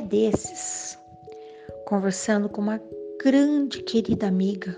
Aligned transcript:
dia 0.00 0.30
desses, 0.30 0.98
conversando 1.86 2.48
com 2.48 2.60
uma 2.60 2.80
grande 3.22 3.82
querida 3.82 4.26
amiga, 4.26 4.76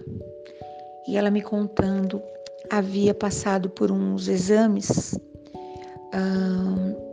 e 1.07 1.17
ela 1.17 1.31
me 1.31 1.43
contando 1.43 2.23
havia 2.71 3.15
passado 3.15 3.69
por 3.71 3.91
uns 3.91 4.29
exames 4.29 5.19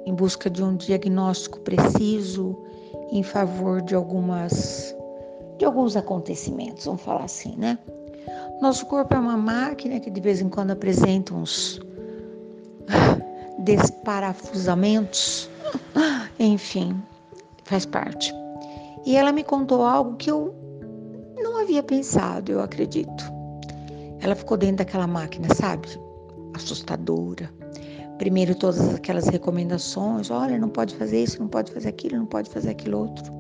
em 0.05 0.13
busca 0.13 0.49
de 0.49 0.63
um 0.63 0.75
diagnóstico 0.75 1.59
preciso 1.61 2.57
em 3.11 3.23
favor 3.23 3.81
de 3.81 3.95
algumas 3.95 4.95
de 5.57 5.65
alguns 5.65 5.97
acontecimentos, 5.97 6.85
vamos 6.85 7.01
falar 7.01 7.25
assim, 7.25 7.55
né? 7.57 7.77
Nosso 8.61 8.85
corpo 8.85 9.13
é 9.13 9.19
uma 9.19 9.35
máquina 9.35 9.99
que 9.99 10.09
de 10.09 10.21
vez 10.21 10.39
em 10.39 10.47
quando 10.47 10.71
apresenta 10.71 11.33
uns 11.33 11.81
desparafusamentos, 13.59 15.49
enfim, 16.39 16.95
faz 17.69 17.85
parte. 17.85 18.33
E 19.05 19.15
ela 19.15 19.31
me 19.31 19.43
contou 19.43 19.83
algo 19.83 20.17
que 20.17 20.29
eu 20.29 20.53
não 21.37 21.61
havia 21.61 21.83
pensado, 21.83 22.51
eu 22.51 22.61
acredito. 22.61 23.23
Ela 24.19 24.35
ficou 24.35 24.57
dentro 24.57 24.77
daquela 24.77 25.07
máquina, 25.07 25.47
sabe? 25.53 25.87
Assustadora. 26.55 27.49
Primeiro 28.17 28.53
todas 28.55 28.95
aquelas 28.95 29.27
recomendações, 29.27 30.29
olha, 30.29 30.57
não 30.57 30.67
pode 30.67 30.95
fazer 30.95 31.23
isso, 31.23 31.39
não 31.39 31.47
pode 31.47 31.71
fazer 31.71 31.89
aquilo, 31.89 32.17
não 32.17 32.25
pode 32.25 32.49
fazer 32.49 32.71
aquilo 32.71 32.99
outro. 32.99 33.31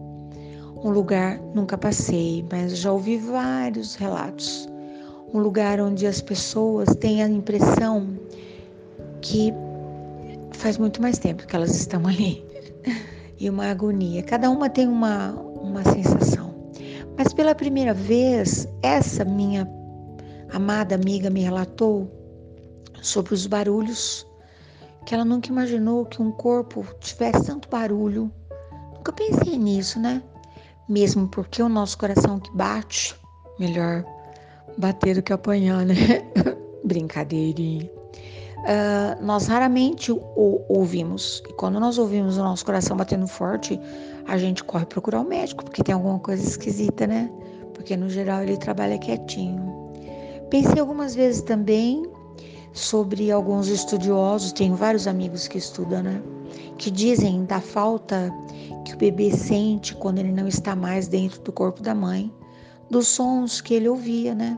Um 0.81 0.91
lugar 0.91 1.41
nunca 1.53 1.77
passei, 1.77 2.45
mas 2.49 2.77
já 2.77 2.91
ouvi 2.91 3.17
vários 3.17 3.95
relatos. 3.95 4.69
Um 5.33 5.39
lugar 5.39 5.81
onde 5.81 6.07
as 6.07 6.21
pessoas 6.21 6.95
têm 6.95 7.21
a 7.21 7.27
impressão 7.27 8.07
que 9.21 9.53
faz 10.53 10.77
muito 10.77 11.01
mais 11.01 11.17
tempo 11.17 11.45
que 11.45 11.55
elas 11.55 11.75
estão 11.75 12.07
ali. 12.07 12.45
E 13.39 13.49
uma 13.49 13.67
agonia. 13.67 14.21
Cada 14.23 14.49
uma 14.49 14.69
tem 14.69 14.87
uma, 14.87 15.31
uma 15.31 15.83
sensação. 15.83 16.53
Mas 17.17 17.33
pela 17.33 17.55
primeira 17.55 17.93
vez, 17.93 18.67
essa 18.83 19.23
minha 19.23 19.67
amada 20.51 20.95
amiga 20.95 21.29
me 21.29 21.41
relatou 21.41 22.11
sobre 23.01 23.33
os 23.33 23.47
barulhos 23.47 24.27
que 25.05 25.15
ela 25.15 25.25
nunca 25.25 25.49
imaginou 25.49 26.05
que 26.05 26.21
um 26.21 26.31
corpo 26.31 26.85
tivesse 26.99 27.45
tanto 27.45 27.69
barulho. 27.69 28.31
Nunca 28.93 29.11
pensei 29.11 29.57
nisso, 29.57 29.99
né? 29.99 30.21
Mesmo 30.87 31.27
porque 31.27 31.61
o 31.61 31.69
nosso 31.69 31.97
coração 31.97 32.39
que 32.39 32.51
bate, 32.55 33.15
melhor 33.59 34.03
bater 34.77 35.15
do 35.15 35.23
que 35.23 35.33
apanhar, 35.33 35.85
né? 35.85 35.95
Brincadeirinha. 36.83 37.98
Uh, 38.59 39.23
nós 39.23 39.47
raramente 39.47 40.11
o 40.11 40.61
ouvimos. 40.67 41.41
E 41.49 41.53
quando 41.53 41.79
nós 41.79 41.97
ouvimos 41.97 42.37
o 42.37 42.43
nosso 42.43 42.65
coração 42.65 42.95
batendo 42.97 43.27
forte, 43.27 43.79
a 44.27 44.37
gente 44.37 44.63
corre 44.63 44.85
procurar 44.85 45.21
o 45.21 45.23
médico, 45.23 45.63
porque 45.63 45.81
tem 45.81 45.95
alguma 45.95 46.19
coisa 46.19 46.45
esquisita, 46.45 47.07
né? 47.07 47.31
Porque 47.73 47.95
no 47.95 48.09
geral 48.09 48.43
ele 48.43 48.57
trabalha 48.57 48.97
quietinho. 48.97 49.91
Pensei 50.49 50.79
algumas 50.79 51.15
vezes 51.15 51.41
também 51.41 52.03
sobre 52.73 53.31
alguns 53.31 53.67
estudiosos, 53.67 54.51
tenho 54.51 54.75
vários 54.75 55.07
amigos 55.07 55.47
que 55.47 55.57
estudam, 55.57 56.03
né? 56.03 56.21
Que 56.77 56.91
dizem 56.91 57.45
da 57.45 57.59
falta 57.59 58.31
que 58.85 58.93
o 58.93 58.97
bebê 58.97 59.31
sente 59.31 59.95
quando 59.95 60.19
ele 60.19 60.31
não 60.31 60.47
está 60.47 60.75
mais 60.75 61.07
dentro 61.07 61.41
do 61.41 61.51
corpo 61.51 61.81
da 61.81 61.95
mãe, 61.95 62.31
dos 62.89 63.07
sons 63.07 63.61
que 63.61 63.73
ele 63.73 63.87
ouvia, 63.87 64.33
né? 64.35 64.57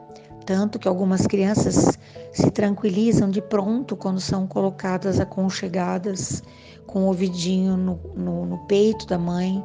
Tanto 0.52 0.78
que 0.78 0.86
algumas 0.86 1.26
crianças 1.26 1.98
se 2.34 2.52
tranquilizam 2.52 3.30
de 3.30 3.42
pronto 3.42 3.96
quando 3.96 4.20
são 4.20 4.46
colocadas 4.46 5.18
aconchegadas 5.18 6.44
com 6.86 7.04
o 7.04 7.06
ouvidinho 7.06 7.78
no, 7.78 7.98
no, 8.14 8.46
no 8.46 8.58
peito 8.68 9.08
da 9.08 9.18
mãe 9.18 9.64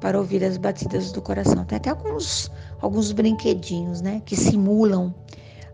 para 0.00 0.16
ouvir 0.16 0.44
as 0.44 0.56
batidas 0.56 1.10
do 1.10 1.20
coração. 1.20 1.64
Tem 1.64 1.74
até 1.74 1.90
alguns, 1.90 2.52
alguns 2.80 3.10
brinquedinhos, 3.10 4.00
né? 4.00 4.22
Que 4.24 4.36
simulam 4.36 5.12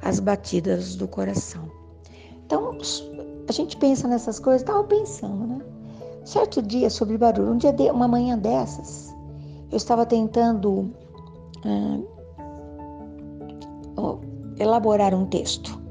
as 0.01 0.19
batidas 0.19 0.97
do 0.97 1.07
coração. 1.07 1.71
Então, 2.47 2.79
a 3.47 3.53
gente 3.53 3.77
pensa 3.77 4.09
nessas 4.09 4.41
coisas, 4.41 4.63
estava 4.63 4.83
pensando, 4.83 5.47
né? 5.47 5.61
Certo 6.25 6.63
dia 6.63 6.89
sobre 6.89 7.19
barulho, 7.19 7.53
um 7.53 7.59
dia 7.59 7.71
de, 7.71 7.91
uma 7.91 8.09
manhã 8.09 8.39
dessas, 8.39 9.15
eu 9.71 9.77
estava 9.77 10.07
tentando 10.07 10.91
uh, 11.67 12.15
elaborar 14.59 15.15
um 15.15 15.27
texto. 15.27 15.83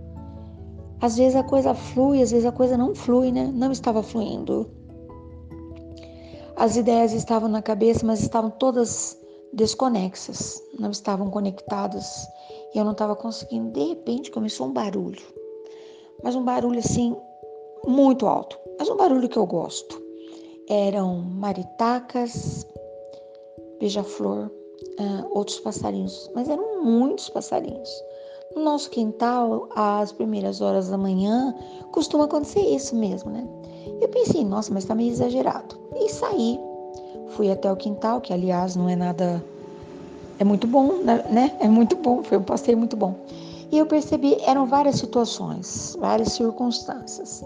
Às 1.01 1.17
vezes 1.17 1.35
a 1.35 1.43
coisa 1.43 1.73
flui, 1.73 2.21
às 2.21 2.31
vezes 2.31 2.45
a 2.45 2.51
coisa 2.51 2.77
não 2.77 2.95
flui, 2.95 3.31
né? 3.31 3.51
Não 3.53 3.71
estava 3.71 4.01
fluindo. 4.01 4.69
As 6.55 6.75
ideias 6.77 7.13
estavam 7.13 7.49
na 7.49 7.61
cabeça, 7.61 8.05
mas 8.05 8.21
estavam 8.21 8.49
todas 8.51 9.17
desconexas, 9.51 10.61
não 10.79 10.91
estavam 10.91 11.29
conectadas 11.29 12.27
e 12.73 12.77
eu 12.77 12.85
não 12.85 12.93
estava 12.93 13.15
conseguindo. 13.15 13.71
De 13.71 13.83
repente 13.89 14.31
começou 14.31 14.67
um 14.67 14.73
barulho, 14.73 15.21
mas 16.23 16.35
um 16.35 16.43
barulho 16.43 16.79
assim 16.79 17.15
muito 17.85 18.25
alto, 18.27 18.57
mas 18.79 18.89
um 18.89 18.95
barulho 18.95 19.29
que 19.29 19.37
eu 19.37 19.45
gosto. 19.45 20.01
Eram 20.69 21.17
maritacas, 21.17 22.65
beija-flor, 23.79 24.49
uh, 24.99 25.37
outros 25.37 25.59
passarinhos, 25.59 26.31
mas 26.33 26.47
eram 26.47 26.83
muitos 26.83 27.29
passarinhos. 27.29 27.89
No 28.55 28.63
nosso 28.63 28.89
quintal, 28.89 29.67
às 29.75 30.11
primeiras 30.11 30.61
horas 30.61 30.89
da 30.89 30.97
manhã, 30.97 31.55
costuma 31.91 32.25
acontecer 32.25 32.61
isso 32.61 32.95
mesmo, 32.95 33.31
né? 33.31 33.47
Eu 33.99 34.09
pensei, 34.09 34.43
nossa, 34.43 34.73
mas 34.73 34.85
tá 34.85 34.93
meio 34.93 35.11
exagerado. 35.11 35.75
E 35.95 36.09
saí. 36.09 36.59
Fui 37.29 37.51
até 37.51 37.71
o 37.71 37.75
quintal, 37.75 38.21
que 38.21 38.31
aliás 38.31 38.75
não 38.75 38.87
é 38.87 38.95
nada 38.95 39.43
é 40.39 40.43
muito 40.43 40.67
bom, 40.67 41.03
né, 41.03 41.23
né? 41.29 41.57
É 41.59 41.67
muito 41.67 41.95
bom, 41.95 42.23
foi 42.23 42.37
um 42.37 42.43
passeio 42.43 42.77
muito 42.77 42.97
bom. 42.97 43.15
E 43.71 43.77
eu 43.77 43.85
percebi, 43.85 44.37
eram 44.41 44.65
várias 44.65 44.95
situações, 44.95 45.95
várias 45.99 46.33
circunstâncias. 46.33 47.43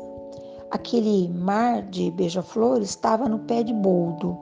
Aquele 0.71 1.29
mar 1.29 1.83
de 1.83 2.11
beija-flor 2.11 2.81
estava 2.81 3.29
no 3.29 3.39
pé 3.39 3.63
de 3.63 3.73
boldo. 3.73 4.37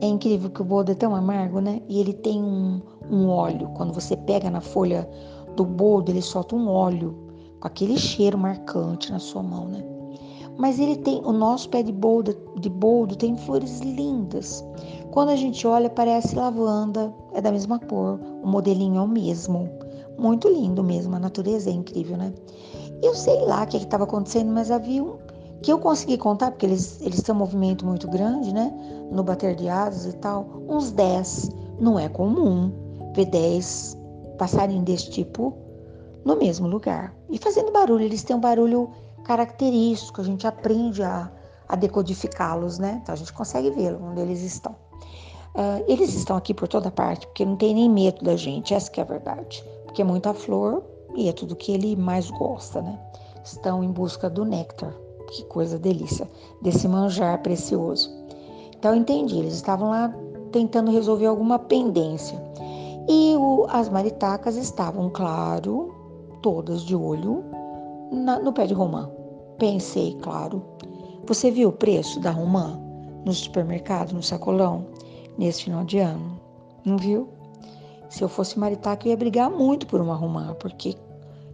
É 0.00 0.06
incrível 0.06 0.50
que 0.50 0.62
o 0.62 0.64
boldo 0.64 0.92
é 0.92 0.94
tão 0.94 1.14
amargo, 1.14 1.60
né? 1.60 1.82
E 1.88 2.00
ele 2.00 2.12
tem 2.12 2.42
um, 2.42 2.80
um 3.10 3.28
óleo. 3.28 3.68
Quando 3.74 3.92
você 3.92 4.16
pega 4.16 4.48
na 4.50 4.60
folha 4.60 5.08
do 5.56 5.64
boldo, 5.64 6.10
ele 6.10 6.22
solta 6.22 6.56
um 6.56 6.68
óleo 6.68 7.16
com 7.60 7.66
aquele 7.66 7.98
cheiro 7.98 8.38
marcante 8.38 9.12
na 9.12 9.18
sua 9.18 9.42
mão, 9.42 9.66
né? 9.66 9.84
Mas 10.56 10.78
ele 10.78 10.96
tem, 10.96 11.22
o 11.24 11.32
nosso 11.32 11.68
pé 11.70 11.82
de 11.82 11.92
boldo, 11.92 12.36
de 12.58 12.68
boldo 12.68 13.16
tem 13.16 13.36
flores 13.36 13.80
lindas. 13.80 14.64
Quando 15.10 15.30
a 15.30 15.36
gente 15.36 15.66
olha, 15.66 15.88
parece 15.88 16.36
lavanda, 16.36 17.14
é 17.32 17.40
da 17.40 17.50
mesma 17.50 17.78
cor, 17.78 18.20
o 18.42 18.46
modelinho 18.46 18.98
é 18.98 19.02
o 19.02 19.08
mesmo. 19.08 19.68
Muito 20.18 20.48
lindo 20.48 20.84
mesmo, 20.84 21.16
a 21.16 21.18
natureza 21.18 21.70
é 21.70 21.72
incrível, 21.72 22.16
né? 22.16 22.32
Eu 23.02 23.14
sei 23.14 23.40
lá 23.46 23.62
o 23.62 23.66
que 23.66 23.78
estava 23.78 24.04
acontecendo, 24.04 24.52
mas 24.52 24.70
havia 24.70 25.02
um 25.02 25.16
que 25.62 25.72
eu 25.72 25.78
consegui 25.78 26.16
contar, 26.16 26.50
porque 26.50 26.66
eles, 26.66 27.00
eles 27.00 27.22
têm 27.22 27.34
um 27.34 27.38
movimento 27.38 27.84
muito 27.84 28.08
grande, 28.08 28.52
né? 28.52 28.72
No 29.10 29.22
bater 29.22 29.54
de 29.54 29.68
asas 29.68 30.12
e 30.12 30.16
tal, 30.16 30.46
uns 30.68 30.90
10. 30.92 31.50
Não 31.78 31.98
é 31.98 32.08
comum 32.08 32.70
ver 33.14 33.26
10 33.26 33.96
passarinhos 34.40 34.84
desse 34.84 35.10
tipo 35.10 35.54
no 36.24 36.34
mesmo 36.34 36.66
lugar. 36.66 37.14
E 37.28 37.36
fazendo 37.36 37.70
barulho, 37.70 38.02
eles 38.02 38.22
têm 38.22 38.34
um 38.34 38.40
barulho 38.40 38.90
característico, 39.22 40.22
a 40.22 40.24
gente 40.24 40.46
aprende 40.46 41.02
a, 41.02 41.30
a 41.68 41.76
decodificá-los, 41.76 42.78
né? 42.78 43.00
Então 43.02 43.12
a 43.12 43.16
gente 43.16 43.34
consegue 43.34 43.70
ver 43.70 43.94
onde 43.94 44.22
eles 44.22 44.42
estão. 44.42 44.72
Uh, 45.54 45.84
eles 45.86 46.14
estão 46.14 46.36
aqui 46.36 46.54
por 46.54 46.68
toda 46.68 46.90
parte, 46.90 47.26
porque 47.26 47.44
não 47.44 47.56
tem 47.56 47.74
nem 47.74 47.90
medo 47.90 48.24
da 48.24 48.34
gente, 48.34 48.72
essa 48.72 48.90
que 48.90 48.98
é 48.98 49.02
a 49.02 49.06
verdade. 49.06 49.62
Porque 49.84 50.00
é 50.00 50.04
muita 50.04 50.32
flor 50.32 50.82
e 51.14 51.28
é 51.28 51.32
tudo 51.32 51.54
que 51.54 51.72
ele 51.72 51.94
mais 51.94 52.30
gosta, 52.30 52.80
né? 52.80 52.98
Estão 53.44 53.84
em 53.84 53.90
busca 53.90 54.30
do 54.30 54.44
néctar, 54.44 54.94
que 55.28 55.44
coisa 55.44 55.78
delícia, 55.78 56.30
desse 56.62 56.88
manjar 56.88 57.42
precioso. 57.42 58.10
Então 58.78 58.94
entendi, 58.94 59.38
eles 59.38 59.54
estavam 59.54 59.90
lá 59.90 60.14
tentando 60.50 60.90
resolver 60.90 61.26
alguma 61.26 61.58
pendência. 61.58 62.49
E 63.10 63.34
o, 63.36 63.66
as 63.68 63.88
maritacas 63.88 64.56
estavam, 64.56 65.10
claro, 65.10 65.92
todas 66.40 66.82
de 66.82 66.94
olho 66.94 67.44
na, 68.12 68.38
no 68.38 68.52
pé 68.52 68.66
de 68.66 68.74
romã. 68.74 69.10
Pensei, 69.58 70.16
claro. 70.22 70.62
Você 71.26 71.50
viu 71.50 71.70
o 71.70 71.72
preço 71.72 72.20
da 72.20 72.30
romã 72.30 72.80
no 73.26 73.32
supermercado, 73.34 74.12
no 74.12 74.22
sacolão? 74.22 74.86
nesse 75.40 75.64
final 75.64 75.84
de 75.84 75.98
ano. 75.98 76.38
Não 76.84 76.98
viu? 76.98 77.28
Se 78.10 78.22
eu 78.22 78.28
fosse 78.28 78.58
maritaca, 78.58 79.06
eu 79.06 79.10
ia 79.10 79.16
brigar 79.16 79.50
muito 79.50 79.86
por 79.86 80.00
uma 80.00 80.14
romã, 80.14 80.54
porque 80.60 80.96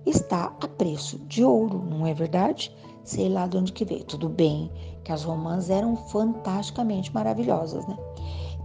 está 0.05 0.53
a 0.61 0.69
preço 0.69 1.19
de 1.20 1.44
ouro, 1.44 1.85
não 1.88 2.05
é 2.06 2.12
verdade? 2.12 2.75
Sei 3.05 3.29
lá 3.29 3.47
de 3.47 3.56
onde 3.56 3.73
que 3.73 3.85
veio. 3.85 4.05
Tudo 4.05 4.29
bem 4.29 4.70
que 5.05 5.12
as 5.12 5.23
romãs 5.23 5.70
eram 5.70 5.97
fantasticamente 5.97 7.14
maravilhosas, 7.14 7.87
né? 7.87 7.97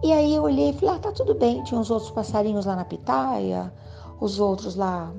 E 0.03 0.11
aí 0.11 0.33
eu 0.33 0.43
olhei 0.43 0.69
e 0.69 0.73
falei, 0.73 0.95
ah, 0.95 0.99
tá 0.99 1.11
tudo 1.11 1.35
bem. 1.35 1.63
Tinha 1.63 1.79
uns 1.79 1.91
outros 1.91 2.11
passarinhos 2.11 2.65
lá 2.65 2.75
na 2.75 2.85
pitaia, 2.85 3.71
os 4.19 4.39
outros 4.39 4.75
lá 4.75 5.11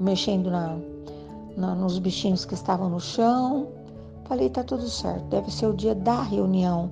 mexendo 0.00 0.50
na, 0.50 0.76
na, 1.56 1.74
nos 1.74 1.98
bichinhos 1.98 2.44
que 2.44 2.54
estavam 2.54 2.88
no 2.88 3.00
chão. 3.00 3.68
Falei, 4.24 4.50
tá 4.50 4.64
tudo 4.64 4.88
certo. 4.88 5.24
Deve 5.26 5.50
ser 5.52 5.66
o 5.66 5.74
dia 5.74 5.94
da 5.94 6.22
reunião 6.22 6.90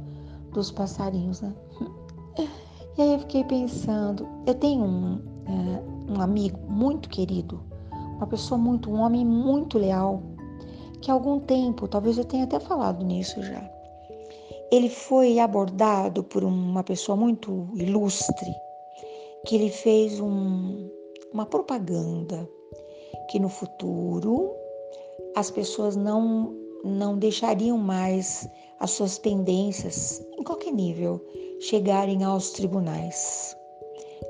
dos 0.53 0.71
passarinhos, 0.71 1.41
né? 1.41 1.53
E 2.95 3.01
aí 3.01 3.15
eu 3.15 3.21
fiquei 3.21 3.43
pensando, 3.45 4.29
eu 4.45 4.55
tenho 4.55 4.85
um, 4.85 5.19
é, 5.47 6.13
um 6.13 6.21
amigo 6.21 6.59
muito 6.69 7.09
querido, 7.09 7.59
uma 8.17 8.27
pessoa 8.27 8.59
muito, 8.59 8.91
um 8.91 9.01
homem 9.01 9.25
muito 9.25 9.79
leal, 9.79 10.23
que 11.01 11.11
há 11.11 11.15
algum 11.15 11.41
tempo, 11.41 11.89
talvez 11.89 12.19
eu 12.19 12.25
tenha 12.27 12.45
até 12.45 12.61
falado 12.61 13.03
nisso 13.03 13.43
já, 13.43 13.67
ele 14.73 14.89
foi 14.89 15.39
abordado 15.39 16.25
por 16.25 16.43
uma 16.43 16.83
pessoa 16.83 17.15
muito 17.15 17.69
ilustre, 17.75 18.51
que 19.47 19.55
ele 19.55 19.69
fez 19.69 20.19
um, 20.19 20.89
uma 21.31 21.45
propaganda 21.45 22.49
que 23.31 23.39
no 23.39 23.51
futuro 23.51 24.51
as 25.37 25.51
pessoas 25.51 25.95
não 25.95 26.57
não 26.85 27.17
deixariam 27.17 27.79
mais 27.79 28.49
as 28.81 28.91
suas 28.91 29.17
pendências 29.17 30.21
em 30.37 30.43
qualquer 30.43 30.73
nível 30.73 31.21
chegarem 31.61 32.25
aos 32.25 32.51
tribunais, 32.51 33.57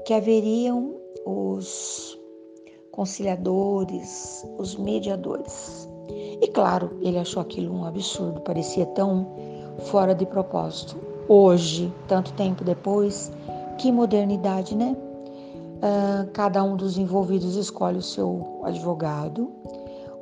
que 0.04 0.12
haveriam 0.12 0.94
os 1.24 2.18
conciliadores, 2.90 4.46
os 4.58 4.76
mediadores. 4.76 5.88
E 6.42 6.46
claro, 6.48 6.98
ele 7.00 7.16
achou 7.16 7.40
aquilo 7.40 7.74
um 7.74 7.86
absurdo, 7.86 8.42
parecia 8.42 8.84
tão 8.86 9.34
fora 9.78 10.14
de 10.14 10.26
propósito. 10.26 10.96
Hoje, 11.28 11.92
tanto 12.08 12.32
tempo 12.32 12.64
depois, 12.64 13.32
que 13.78 13.90
modernidade, 13.90 14.76
né? 14.76 14.96
Uh, 15.82 16.30
cada 16.32 16.62
um 16.62 16.76
dos 16.76 16.96
envolvidos 16.96 17.56
escolhe 17.56 17.98
o 17.98 18.02
seu 18.02 18.60
advogado. 18.64 19.50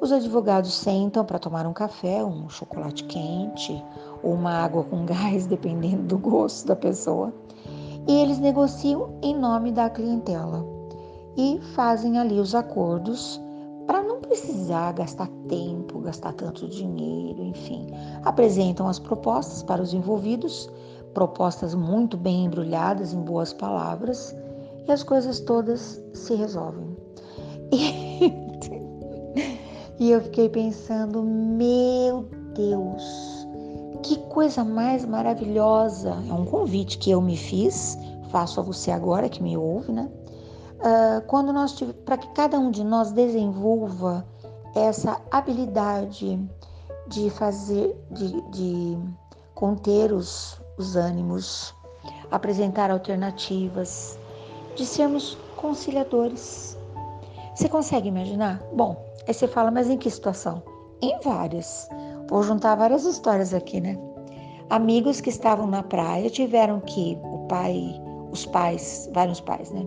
Os 0.01 0.11
advogados 0.13 0.73
sentam 0.73 1.25
para 1.25 1.39
tomar 1.39 1.67
um 1.67 1.73
café, 1.73 2.25
um 2.25 2.49
chocolate 2.49 3.05
quente 3.05 3.85
ou 4.23 4.33
uma 4.33 4.53
água 4.53 4.85
com 4.85 5.05
gás, 5.07 5.47
dependendo 5.47 6.05
do 6.05 6.19
gosto 6.19 6.67
da 6.67 6.77
pessoa. 6.77 7.33
E 8.09 8.23
eles 8.23 8.39
negociam 8.39 9.11
em 9.23 9.37
nome 9.37 9.71
da 9.73 9.91
clientela 9.91 10.65
e 11.37 11.61
fazem 11.75 12.19
ali 12.19 12.41
os 12.41 12.55
acordos 12.55 13.41
para 13.91 14.05
não 14.05 14.21
precisar 14.21 14.93
gastar 14.93 15.27
tempo, 15.49 15.99
gastar 15.99 16.33
tanto 16.35 16.69
dinheiro, 16.69 17.43
enfim. 17.43 17.89
Apresentam 18.25 18.87
as 18.87 19.01
propostas 19.01 19.65
para 19.65 19.83
os 19.83 19.93
envolvidos, 19.93 20.71
propostas 21.13 21.75
muito 21.75 22.17
bem 22.17 22.45
embrulhadas 22.45 23.13
em 23.13 23.21
boas 23.21 23.53
palavras 23.53 24.33
e 24.87 24.93
as 24.93 25.03
coisas 25.03 25.41
todas 25.41 26.01
se 26.15 26.37
resolvem. 26.37 26.97
E, 29.99 30.07
e 30.07 30.11
eu 30.11 30.21
fiquei 30.23 30.49
pensando, 30.49 31.23
meu 31.23 32.29
Deus, 32.55 33.47
que 34.03 34.19
coisa 34.29 34.65
mais 34.65 35.05
maravilhosa! 35.05 36.17
É 36.29 36.33
um 36.33 36.45
convite 36.45 36.99
que 36.99 37.11
eu 37.11 37.21
me 37.21 37.37
fiz, 37.37 37.99
faço 38.29 38.61
a 38.61 38.63
você 38.63 38.91
agora 38.91 39.29
que 39.29 39.43
me 39.43 39.57
ouve, 39.57 39.93
né? 39.93 40.09
Uh, 40.81 41.21
quando 41.27 41.53
nós 41.53 41.79
para 42.05 42.17
que 42.17 42.29
cada 42.29 42.59
um 42.59 42.71
de 42.71 42.83
nós 42.83 43.13
desenvolva 43.13 44.27
essa 44.75 45.21
habilidade 45.31 46.39
de 47.09 47.29
fazer, 47.31 47.95
de, 48.11 48.41
de 48.51 48.99
conter 49.55 50.13
os, 50.13 50.61
os 50.79 50.97
ânimos, 50.97 51.75
apresentar 52.31 52.91
alternativas, 52.91 54.19
de 54.75 54.87
sermos 54.87 55.37
conciliadores. 55.57 56.79
Você 57.55 57.69
consegue 57.69 58.09
imaginar? 58.09 58.63
Bom, 58.73 58.97
aí 59.27 59.35
você 59.35 59.47
fala, 59.47 59.71
mas 59.71 59.91
em 59.91 59.99
que 59.99 60.11
situação? 60.11 60.63
Em 61.03 61.19
várias. 61.21 61.89
Vou 62.29 62.43
juntar 62.43 62.77
várias 62.77 63.05
histórias 63.05 63.53
aqui, 63.53 63.81
né? 63.81 63.99
Amigos 64.71 65.21
que 65.21 65.31
estavam 65.31 65.67
na 65.67 65.83
praia 65.83 66.31
tiveram 66.31 66.81
que, 66.81 67.19
o 67.25 67.39
pai, 67.49 68.01
os 68.31 68.47
pais, 68.47 69.11
vários 69.13 69.41
pais, 69.41 69.71
né? 69.73 69.85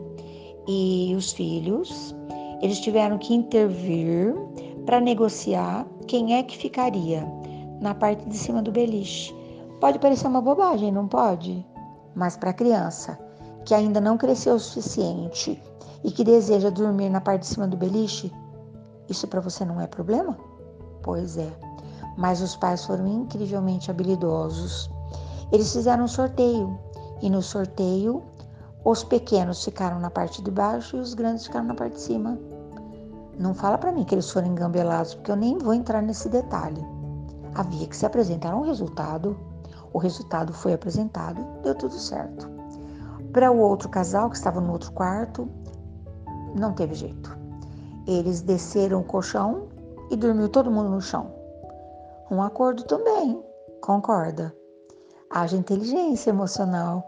E 0.68 1.14
os 1.18 1.32
filhos, 1.32 2.16
eles 2.62 2.80
tiveram 2.80 3.18
que 3.18 3.34
intervir 3.34 4.34
para 4.86 5.02
negociar 5.02 5.86
quem 6.08 6.36
é 6.36 6.44
que 6.44 6.58
ficaria 6.58 7.26
na 7.82 7.94
parte 7.94 8.28
de 8.28 8.38
cima 8.38 8.62
do 8.62 8.72
beliche. 8.72 9.36
Pode 9.80 10.00
parecer 10.00 10.28
uma 10.28 10.42
bobagem, 10.42 10.92
não 10.92 11.08
pode? 11.08 11.66
Mas 12.16 12.38
para 12.38 12.52
a 12.52 12.54
criança 12.54 13.20
que 13.66 13.74
ainda 13.74 14.00
não 14.00 14.18
cresceu 14.18 14.56
o 14.56 14.60
suficiente 14.60 15.62
e 16.04 16.12
que 16.12 16.24
deseja 16.24 16.70
dormir 16.70 17.10
na 17.10 17.22
parte 17.22 17.42
de 17.42 17.48
cima 17.48 17.68
do 17.68 17.78
beliche, 17.78 18.32
isso 19.10 19.28
para 19.28 19.42
você 19.42 19.66
não 19.66 19.80
é 19.80 19.88
problema? 19.88 20.38
Pois 21.02 21.38
é. 21.38 21.52
Mas 22.18 22.42
os 22.42 22.56
pais 22.56 22.86
foram 22.86 23.08
incrivelmente 23.08 23.90
habilidosos. 23.90 24.90
Eles 25.52 25.72
fizeram 25.74 26.06
um 26.06 26.08
sorteio 26.08 26.78
e 27.22 27.30
no 27.30 27.42
sorteio 27.42 28.24
os 28.86 29.04
pequenos 29.04 29.64
ficaram 29.64 30.00
na 30.00 30.10
parte 30.10 30.42
de 30.42 30.52
baixo 30.52 30.98
e 30.98 31.00
os 31.00 31.14
grandes 31.14 31.46
ficaram 31.46 31.68
na 31.68 31.74
parte 31.74 31.94
de 31.94 32.02
cima. 32.02 32.38
Não 33.40 33.54
fala 33.54 33.78
para 33.78 33.92
mim 33.92 34.04
que 34.04 34.14
eles 34.14 34.30
foram 34.30 34.48
engambelados, 34.48 35.16
porque 35.16 35.32
eu 35.32 35.38
nem 35.38 35.58
vou 35.58 35.74
entrar 35.74 36.02
nesse 36.02 36.28
detalhe. 36.28 36.86
Havia 37.56 37.88
que 37.88 37.96
se 37.96 38.06
apresentar 38.06 38.56
um 38.56 38.62
resultado. 38.62 39.38
O 39.94 39.98
resultado 39.98 40.54
foi 40.54 40.74
apresentado, 40.74 41.42
deu 41.62 41.76
tudo 41.76 41.94
certo. 41.94 42.50
Para 43.32 43.52
o 43.52 43.58
outro 43.58 43.88
casal 43.90 44.30
que 44.30 44.36
estava 44.36 44.60
no 44.60 44.74
outro 44.74 44.92
quarto, 44.92 45.48
não 46.54 46.74
teve 46.74 46.94
jeito. 46.94 47.38
Eles 48.06 48.42
desceram 48.42 49.00
o 49.00 49.04
colchão 49.04 49.70
e 50.12 50.18
dormiu 50.18 50.50
todo 50.50 50.70
mundo 50.70 50.90
no 50.90 51.02
chão. 51.02 51.32
Um 52.30 52.42
acordo 52.42 52.84
também, 52.84 53.42
concorda? 53.82 54.54
Haja 55.30 55.56
inteligência 55.56 56.30
emocional, 56.30 57.04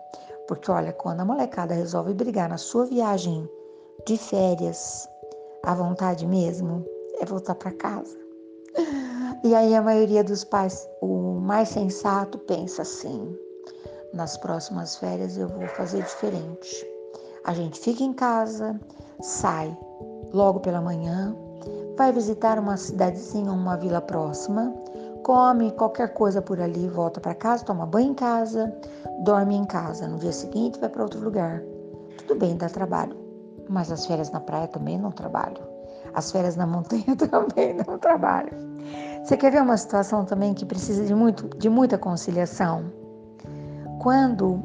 porque 0.48 0.72
olha, 0.72 0.94
quando 0.94 1.22
a 1.22 1.26
molecada 1.26 1.74
resolve 1.74 2.14
brigar 2.14 2.50
na 2.50 2.58
sua 2.58 2.86
viagem 2.86 3.50
de 4.06 4.18
férias, 4.18 5.08
a 5.64 5.74
vontade 5.74 6.26
mesmo 6.28 6.86
é 7.20 7.26
voltar 7.26 7.56
para 7.56 7.72
casa. 7.72 8.18
E 9.44 9.54
aí 9.54 9.76
a 9.76 9.82
maioria 9.82 10.24
dos 10.24 10.44
pais, 10.44 10.88
o 11.02 11.40
mais 11.40 11.70
sensato, 11.70 12.38
pensa 12.40 12.82
assim: 12.82 13.38
nas 14.14 14.38
próximas 14.38 14.96
férias 14.96 15.38
eu 15.38 15.48
vou 15.48 15.68
fazer 15.68 16.02
diferente. 16.04 16.86
A 17.44 17.54
gente 17.54 17.80
fica 17.80 18.04
em 18.04 18.14
casa, 18.14 18.80
sai 19.22 19.76
logo 20.34 20.60
pela 20.60 20.82
manhã, 20.82 21.36
vai 21.96 22.12
visitar 22.12 22.58
uma 22.60 22.76
cidadezinha 22.76 23.52
ou 23.52 23.58
uma 23.58 23.78
vila 23.78 24.02
próxima, 24.02 24.74
come 25.26 25.72
qualquer 25.72 26.14
coisa 26.14 26.40
por 26.40 26.62
ali, 26.62 26.88
volta 26.88 27.20
para 27.20 27.34
casa, 27.34 27.66
toma 27.66 27.84
banho 27.84 28.12
em 28.12 28.14
casa, 28.14 28.72
dorme 29.24 29.56
em 29.56 29.66
casa. 29.66 30.08
No 30.08 30.20
dia 30.20 30.32
seguinte 30.32 30.80
vai 30.80 30.88
para 30.88 31.02
outro 31.02 31.20
lugar. 31.20 31.64
Tudo 32.28 32.40
bem, 32.40 32.56
dá 32.56 32.70
trabalho, 32.70 33.18
mas 33.68 33.92
as 33.92 34.06
férias 34.06 34.30
na 34.30 34.40
praia 34.40 34.68
também 34.68 35.00
não 35.00 35.12
trabalho. 35.12 35.58
As 36.14 36.32
férias 36.32 36.56
na 36.56 36.68
montanha 36.68 37.16
também 37.18 37.74
não 37.74 37.98
trabalho. 37.98 38.52
Você 39.24 39.36
quer 39.36 39.52
ver 39.52 39.64
uma 39.64 39.76
situação 39.78 40.26
também 40.26 40.54
que 40.54 40.64
precisa 40.64 41.04
de, 41.04 41.16
muito, 41.16 41.58
de 41.58 41.70
muita 41.70 41.98
conciliação? 41.98 42.86
Quando 44.04 44.62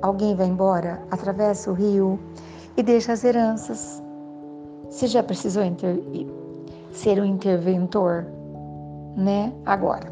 alguém 0.00 0.34
vai 0.34 0.46
embora, 0.46 1.02
atravessa 1.10 1.70
o 1.70 1.74
rio 1.74 2.18
e 2.78 2.82
deixa 2.82 3.12
as 3.12 3.24
heranças. 3.24 4.02
Você 4.88 5.06
já 5.06 5.22
precisou 5.22 5.62
ser 6.92 7.20
um 7.20 7.26
interventor, 7.26 8.37
né? 9.18 9.52
Agora, 9.66 10.08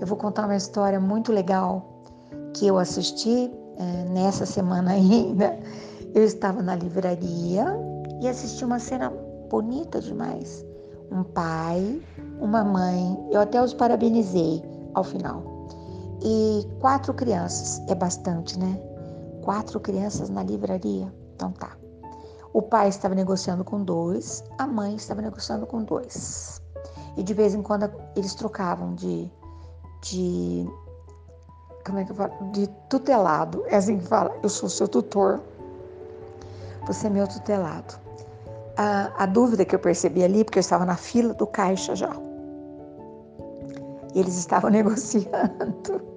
eu 0.00 0.06
vou 0.06 0.18
contar 0.18 0.44
uma 0.44 0.56
história 0.56 0.98
muito 0.98 1.32
legal 1.32 2.02
que 2.52 2.66
eu 2.66 2.78
assisti 2.78 3.50
é, 3.78 4.04
nessa 4.10 4.44
semana 4.44 4.90
ainda. 4.98 5.58
Eu 6.14 6.24
estava 6.24 6.60
na 6.62 6.74
livraria 6.74 7.64
e 8.20 8.28
assisti 8.28 8.64
uma 8.64 8.78
cena 8.78 9.10
bonita 9.48 10.00
demais. 10.00 10.66
Um 11.10 11.22
pai, 11.22 12.02
uma 12.40 12.64
mãe, 12.64 13.18
eu 13.30 13.40
até 13.40 13.62
os 13.62 13.72
parabenizei 13.72 14.62
ao 14.94 15.04
final 15.04 15.52
e 16.24 16.66
quatro 16.80 17.12
crianças, 17.12 17.82
é 17.88 17.94
bastante, 17.94 18.58
né? 18.58 18.80
Quatro 19.42 19.80
crianças 19.80 20.28
na 20.28 20.42
livraria. 20.42 21.12
Então 21.34 21.50
tá. 21.52 21.76
O 22.52 22.62
pai 22.62 22.88
estava 22.88 23.14
negociando 23.14 23.64
com 23.64 23.82
dois, 23.82 24.44
a 24.58 24.66
mãe 24.66 24.94
estava 24.94 25.20
negociando 25.22 25.66
com 25.66 25.82
dois. 25.82 26.61
E 27.16 27.22
de 27.22 27.34
vez 27.34 27.54
em 27.54 27.62
quando 27.62 27.90
eles 28.16 28.34
trocavam 28.34 28.94
de. 28.94 29.30
de 30.02 30.66
como 31.84 31.98
é 31.98 32.04
que 32.04 32.12
eu 32.12 32.16
falo? 32.16 32.32
De 32.52 32.66
tutelado. 32.88 33.64
É 33.66 33.76
assim 33.76 33.98
que 33.98 34.06
fala. 34.06 34.34
Eu 34.42 34.48
sou 34.48 34.68
seu 34.68 34.88
tutor. 34.88 35.40
Você 36.86 37.06
é 37.06 37.10
meu 37.10 37.26
tutelado. 37.28 37.94
A, 38.76 39.24
a 39.24 39.26
dúvida 39.26 39.64
que 39.64 39.74
eu 39.74 39.78
percebi 39.78 40.24
ali, 40.24 40.44
porque 40.44 40.58
eu 40.58 40.62
estava 40.62 40.84
na 40.84 40.96
fila 40.96 41.34
do 41.34 41.46
caixa 41.46 41.94
já. 41.94 42.10
E 44.14 44.20
eles 44.20 44.36
estavam 44.36 44.70
negociando. 44.72 46.12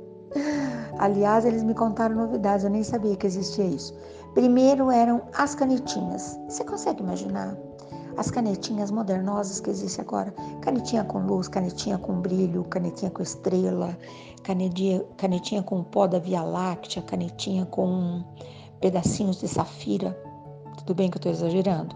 Aliás, 0.97 1.45
eles 1.45 1.63
me 1.63 1.73
contaram 1.73 2.15
novidades, 2.15 2.63
eu 2.63 2.69
nem 2.69 2.83
sabia 2.83 3.15
que 3.15 3.27
existia 3.27 3.65
isso. 3.65 3.93
Primeiro 4.33 4.89
eram 4.91 5.21
as 5.37 5.55
canetinhas. 5.55 6.39
Você 6.47 6.63
consegue 6.63 7.03
imaginar? 7.03 7.55
As 8.17 8.31
canetinhas 8.31 8.91
modernosas 8.91 9.59
que 9.59 9.69
existem 9.69 10.03
agora. 10.03 10.31
Canetinha 10.61 11.03
com 11.03 11.19
luz, 11.19 11.47
canetinha 11.47 11.97
com 11.97 12.21
brilho, 12.21 12.63
canetinha 12.65 13.11
com 13.11 13.21
estrela, 13.21 13.97
canetinha, 14.43 15.03
canetinha 15.17 15.61
com 15.61 15.83
pó 15.83 16.07
da 16.07 16.19
Via 16.19 16.41
Láctea, 16.41 17.01
canetinha 17.01 17.65
com 17.65 18.23
pedacinhos 18.79 19.39
de 19.39 19.47
safira. 19.47 20.17
Tudo 20.77 20.95
bem 20.95 21.09
que 21.09 21.17
eu 21.17 21.19
estou 21.19 21.31
exagerando? 21.31 21.95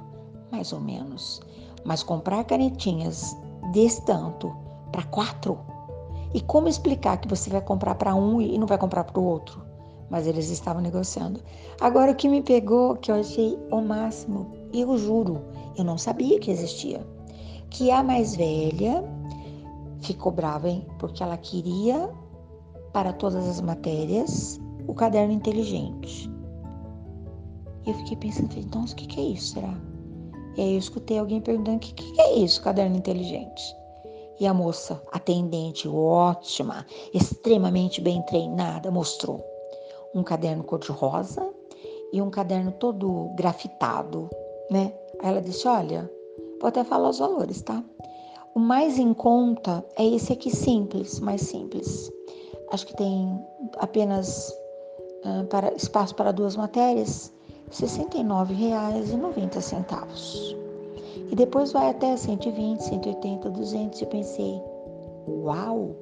Mais 0.51 0.73
ou 0.73 0.81
menos. 0.81 1.41
Mas 1.85 2.03
comprar 2.03 2.43
canetinhas 2.43 3.35
desse 3.71 4.01
tanto 4.01 4.53
para 4.91 5.03
quatro? 5.03 5.57
E 6.33 6.41
como 6.41 6.67
explicar 6.67 7.17
que 7.17 7.27
você 7.27 7.49
vai 7.49 7.61
comprar 7.61 7.95
para 7.95 8.13
um 8.13 8.41
e 8.41 8.57
não 8.57 8.67
vai 8.67 8.77
comprar 8.77 9.03
para 9.03 9.19
o 9.19 9.23
outro? 9.23 9.61
Mas 10.09 10.27
eles 10.27 10.49
estavam 10.49 10.81
negociando. 10.81 11.39
Agora 11.79 12.11
o 12.11 12.15
que 12.15 12.27
me 12.27 12.41
pegou, 12.41 12.95
que 12.95 13.11
eu 13.11 13.15
achei 13.15 13.57
o 13.71 13.79
máximo, 13.79 14.51
e 14.73 14.81
eu 14.81 14.97
juro, 14.97 15.41
eu 15.79 15.85
não 15.85 15.97
sabia 15.97 16.39
que 16.39 16.51
existia, 16.51 17.05
que 17.69 17.89
a 17.89 18.03
mais 18.03 18.35
velha 18.35 19.03
ficou 20.01 20.31
brava, 20.31 20.69
hein? 20.69 20.85
Porque 20.97 21.23
ela 21.23 21.37
queria 21.37 22.09
para 22.91 23.13
todas 23.13 23.47
as 23.47 23.61
matérias 23.61 24.59
o 24.87 24.93
caderno 24.93 25.33
inteligente. 25.33 26.29
E 27.85 27.89
eu 27.89 27.93
fiquei 27.95 28.17
pensando, 28.17 28.57
então, 28.57 28.83
o 28.83 28.95
que, 28.95 29.07
que 29.07 29.19
é 29.19 29.23
isso, 29.23 29.53
será? 29.53 29.73
E 30.57 30.61
aí 30.61 30.73
eu 30.73 30.79
escutei 30.79 31.17
alguém 31.17 31.39
perguntando, 31.39 31.77
o 31.77 31.79
que, 31.79 31.93
que 31.93 32.21
é 32.21 32.35
isso, 32.35 32.61
caderno 32.61 32.97
inteligente? 32.97 33.63
E 34.39 34.47
a 34.47 34.53
moça, 34.53 35.01
atendente, 35.11 35.87
ótima, 35.87 36.85
extremamente 37.13 38.01
bem 38.01 38.21
treinada, 38.23 38.91
mostrou 38.91 39.43
um 40.13 40.23
caderno 40.23 40.63
cor-de-rosa 40.63 41.47
e 42.11 42.21
um 42.21 42.29
caderno 42.29 42.71
todo 42.71 43.29
grafitado, 43.35 44.29
né? 44.69 44.93
Ela 45.21 45.41
disse: 45.41 45.67
Olha, 45.67 46.09
vou 46.59 46.67
até 46.67 46.83
falar 46.83 47.09
os 47.09 47.19
valores, 47.19 47.61
tá? 47.61 47.83
O 48.55 48.59
mais 48.59 48.97
em 48.97 49.13
conta 49.13 49.85
é 49.95 50.03
esse 50.05 50.33
aqui 50.33 50.49
simples, 50.49 51.19
mais 51.19 51.41
simples. 51.41 52.11
Acho 52.71 52.87
que 52.87 52.95
tem 52.95 53.39
apenas 53.77 54.51
uh, 55.23 55.45
para, 55.45 55.71
espaço 55.75 56.15
para 56.15 56.31
duas 56.31 56.55
matérias, 56.55 57.31
R$ 57.67 57.87
69,90. 57.87 60.57
E 61.31 61.35
depois 61.35 61.71
vai 61.71 61.91
até 61.91 62.17
120, 62.17 62.81
180, 62.81 63.49
200. 63.49 64.01
E 64.01 64.05
pensei, 64.07 64.61
uau, 65.27 65.95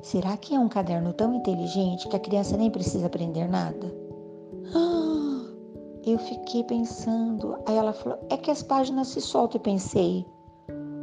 será 0.00 0.36
que 0.36 0.54
é 0.54 0.58
um 0.58 0.68
caderno 0.68 1.12
tão 1.12 1.34
inteligente 1.34 2.08
que 2.08 2.16
a 2.16 2.20
criança 2.20 2.56
nem 2.56 2.70
precisa 2.70 3.06
aprender 3.06 3.48
nada? 3.48 3.92
eu 6.12 6.18
fiquei 6.18 6.64
pensando. 6.64 7.56
Aí 7.66 7.76
ela 7.76 7.92
falou, 7.92 8.18
é 8.30 8.36
que 8.36 8.50
as 8.50 8.62
páginas 8.62 9.08
se 9.08 9.20
soltam. 9.20 9.58
Eu 9.58 9.62
pensei, 9.62 10.26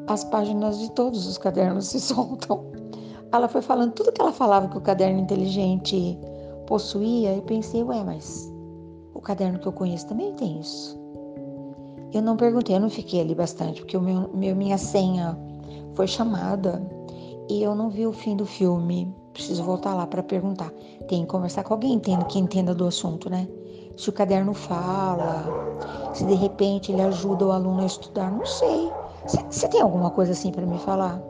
as 0.07 0.23
páginas 0.23 0.79
de 0.79 0.91
todos 0.91 1.27
os 1.27 1.37
cadernos 1.37 1.87
se 1.87 1.99
soltam. 2.01 2.65
Ela 3.31 3.47
foi 3.47 3.61
falando 3.61 3.93
tudo 3.93 4.11
que 4.11 4.21
ela 4.21 4.31
falava 4.31 4.67
que 4.67 4.77
o 4.77 4.81
caderno 4.81 5.19
inteligente 5.19 6.17
possuía. 6.67 7.35
E 7.35 7.41
pensei, 7.41 7.83
ué, 7.83 8.03
mas 8.03 8.51
o 9.13 9.21
caderno 9.21 9.59
que 9.59 9.67
eu 9.67 9.73
conheço 9.73 10.07
também 10.07 10.33
tem 10.33 10.59
isso. 10.59 10.97
Eu 12.13 12.21
não 12.21 12.37
perguntei, 12.37 12.75
eu 12.75 12.79
não 12.79 12.89
fiquei 12.89 13.19
ali 13.19 13.35
bastante, 13.35 13.81
porque 13.81 13.97
o 13.97 14.01
meu, 14.01 14.29
meu 14.33 14.55
minha 14.55 14.77
senha 14.77 15.37
foi 15.95 16.07
chamada 16.07 16.81
e 17.49 17.61
eu 17.61 17.75
não 17.75 17.89
vi 17.89 18.07
o 18.07 18.13
fim 18.13 18.35
do 18.35 18.45
filme. 18.45 19.13
Preciso 19.33 19.63
voltar 19.63 19.93
lá 19.93 20.07
para 20.07 20.23
perguntar. 20.23 20.71
Tem 21.09 21.21
que 21.21 21.27
conversar 21.27 21.63
com 21.63 21.73
alguém 21.73 21.93
entenda, 21.93 22.23
que 22.23 22.39
entenda 22.39 22.73
do 22.73 22.87
assunto, 22.87 23.29
né? 23.29 23.45
Se 23.97 24.09
o 24.09 24.13
caderno 24.13 24.53
fala, 24.53 25.45
se 26.13 26.25
de 26.25 26.35
repente 26.35 26.91
ele 26.91 27.01
ajuda 27.01 27.45
o 27.45 27.51
aluno 27.51 27.81
a 27.81 27.85
estudar, 27.85 28.31
não 28.31 28.45
sei. 28.45 28.91
Você 29.49 29.67
tem 29.67 29.81
alguma 29.81 30.09
coisa 30.11 30.33
assim 30.33 30.51
para 30.51 30.65
me 30.65 30.77
falar? 30.79 31.21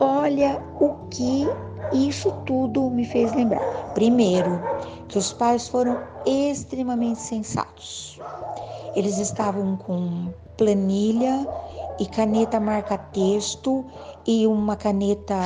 Olha 0.00 0.60
o 0.80 1.06
que 1.08 1.46
isso 1.92 2.32
tudo 2.44 2.90
me 2.90 3.04
fez 3.04 3.32
lembrar. 3.34 3.62
Primeiro, 3.94 4.60
que 5.08 5.18
os 5.18 5.32
pais 5.32 5.68
foram 5.68 5.98
extremamente 6.26 7.20
sensatos. 7.20 8.18
Eles 8.96 9.18
estavam 9.18 9.76
com 9.76 10.32
planilha 10.56 11.46
e 11.98 12.06
caneta 12.06 12.58
marca-texto 12.58 13.84
e 14.26 14.46
uma 14.46 14.76
caneta 14.76 15.36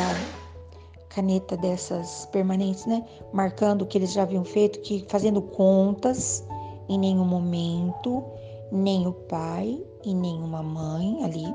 caneta 1.17 1.57
dessas 1.57 2.27
permanentes, 2.27 2.85
né? 2.85 3.03
Marcando 3.33 3.83
o 3.83 3.87
que 3.87 3.97
eles 3.97 4.13
já 4.13 4.23
haviam 4.23 4.45
feito, 4.45 4.81
que 4.81 5.07
fazendo 5.09 5.41
contas, 5.41 6.47
em 6.91 6.99
nenhum 6.99 7.25
momento, 7.25 8.23
nem 8.71 9.07
o 9.07 9.15
pai 9.15 9.83
e 10.05 10.13
nenhuma 10.13 10.63
mãe 10.63 11.25
ali 11.25 11.47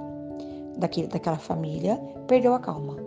daquele, 0.78 1.06
daquela 1.06 1.38
família 1.38 1.96
perdeu 2.26 2.56
a 2.56 2.60
calma. 2.60 2.98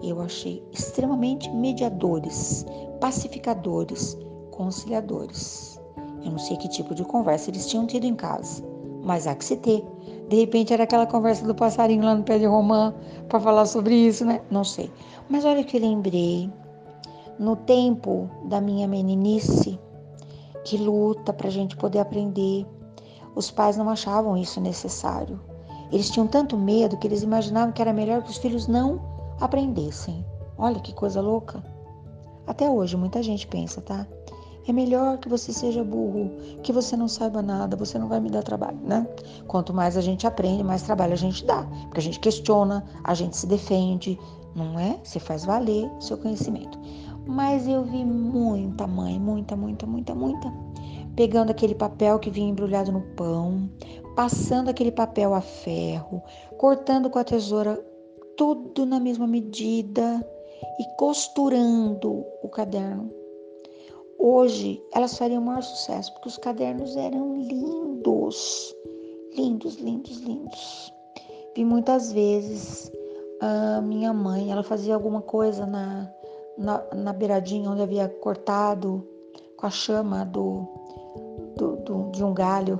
Eu 0.00 0.20
achei 0.20 0.62
extremamente 0.70 1.50
mediadores, 1.50 2.64
pacificadores, 3.00 4.16
conciliadores. 4.52 5.80
Eu 6.24 6.30
não 6.30 6.38
sei 6.38 6.56
que 6.58 6.68
tipo 6.68 6.94
de 6.94 7.02
conversa 7.02 7.50
eles 7.50 7.66
tinham 7.66 7.88
tido 7.88 8.04
em 8.04 8.14
casa, 8.14 8.62
mas 9.02 9.26
há 9.26 9.34
que 9.34 9.44
se 9.44 9.56
ter. 9.56 9.84
De 10.32 10.38
repente 10.38 10.72
era 10.72 10.84
aquela 10.84 11.06
conversa 11.06 11.46
do 11.46 11.54
passarinho 11.54 12.06
lá 12.06 12.14
no 12.14 12.22
pé 12.22 12.38
de 12.38 12.46
romã 12.46 12.94
para 13.28 13.38
falar 13.38 13.66
sobre 13.66 13.94
isso, 13.94 14.24
né? 14.24 14.40
Não 14.50 14.64
sei. 14.64 14.90
Mas 15.28 15.44
olha 15.44 15.62
que 15.62 15.78
lembrei. 15.78 16.50
No 17.38 17.54
tempo 17.54 18.30
da 18.46 18.58
minha 18.58 18.88
meninice, 18.88 19.78
que 20.64 20.78
luta 20.78 21.34
para 21.34 21.48
a 21.48 21.50
gente 21.50 21.76
poder 21.76 21.98
aprender, 21.98 22.66
os 23.34 23.50
pais 23.50 23.76
não 23.76 23.90
achavam 23.90 24.34
isso 24.34 24.58
necessário. 24.58 25.38
Eles 25.92 26.08
tinham 26.08 26.26
tanto 26.26 26.56
medo 26.56 26.96
que 26.96 27.06
eles 27.06 27.22
imaginavam 27.22 27.70
que 27.70 27.82
era 27.82 27.92
melhor 27.92 28.22
que 28.22 28.30
os 28.30 28.38
filhos 28.38 28.66
não 28.66 29.02
aprendessem. 29.38 30.24
Olha 30.56 30.80
que 30.80 30.94
coisa 30.94 31.20
louca. 31.20 31.62
Até 32.46 32.70
hoje 32.70 32.96
muita 32.96 33.22
gente 33.22 33.46
pensa, 33.46 33.82
tá? 33.82 34.06
É 34.66 34.72
melhor 34.72 35.18
que 35.18 35.28
você 35.28 35.52
seja 35.52 35.82
burro, 35.82 36.30
que 36.62 36.72
você 36.72 36.96
não 36.96 37.08
saiba 37.08 37.42
nada, 37.42 37.76
você 37.76 37.98
não 37.98 38.06
vai 38.08 38.20
me 38.20 38.30
dar 38.30 38.44
trabalho, 38.44 38.78
né? 38.80 39.04
Quanto 39.48 39.74
mais 39.74 39.96
a 39.96 40.00
gente 40.00 40.24
aprende, 40.24 40.62
mais 40.62 40.82
trabalho 40.82 41.14
a 41.14 41.16
gente 41.16 41.44
dá. 41.44 41.66
Porque 41.84 41.98
a 41.98 42.02
gente 42.02 42.20
questiona, 42.20 42.84
a 43.02 43.12
gente 43.12 43.36
se 43.36 43.46
defende, 43.46 44.16
não 44.54 44.78
é? 44.78 45.00
Você 45.02 45.18
faz 45.18 45.44
valer 45.44 45.90
o 45.98 46.00
seu 46.00 46.16
conhecimento. 46.16 46.78
Mas 47.26 47.66
eu 47.66 47.82
vi 47.82 48.04
muita 48.04 48.86
mãe, 48.86 49.18
muita, 49.18 49.56
muita, 49.56 49.84
muita, 49.84 50.14
muita, 50.14 50.52
pegando 51.16 51.50
aquele 51.50 51.74
papel 51.74 52.20
que 52.20 52.30
vinha 52.30 52.50
embrulhado 52.50 52.92
no 52.92 53.00
pão, 53.16 53.68
passando 54.14 54.68
aquele 54.68 54.92
papel 54.92 55.34
a 55.34 55.40
ferro, 55.40 56.22
cortando 56.56 57.10
com 57.10 57.18
a 57.18 57.24
tesoura 57.24 57.84
tudo 58.36 58.86
na 58.86 59.00
mesma 59.00 59.26
medida 59.26 60.24
e 60.78 60.96
costurando 60.96 62.24
o 62.42 62.48
caderno 62.48 63.21
Hoje 64.24 64.80
elas 64.94 65.18
fariam 65.18 65.42
o 65.42 65.44
maior 65.44 65.64
sucesso, 65.64 66.12
porque 66.12 66.28
os 66.28 66.38
cadernos 66.38 66.96
eram 66.96 67.34
lindos, 67.42 68.72
lindos, 69.36 69.74
lindos, 69.80 70.18
lindos. 70.20 70.94
Vi 71.56 71.64
muitas 71.64 72.12
vezes 72.12 72.88
a 73.40 73.80
minha 73.80 74.12
mãe, 74.12 74.52
ela 74.52 74.62
fazia 74.62 74.94
alguma 74.94 75.20
coisa 75.20 75.66
na, 75.66 76.08
na, 76.56 76.84
na 76.94 77.12
beiradinha 77.12 77.68
onde 77.68 77.82
havia 77.82 78.08
cortado 78.08 79.04
com 79.56 79.66
a 79.66 79.70
chama 79.70 80.24
do, 80.24 80.68
do, 81.56 81.76
do, 81.78 82.10
de 82.12 82.22
um 82.22 82.32
galho. 82.32 82.78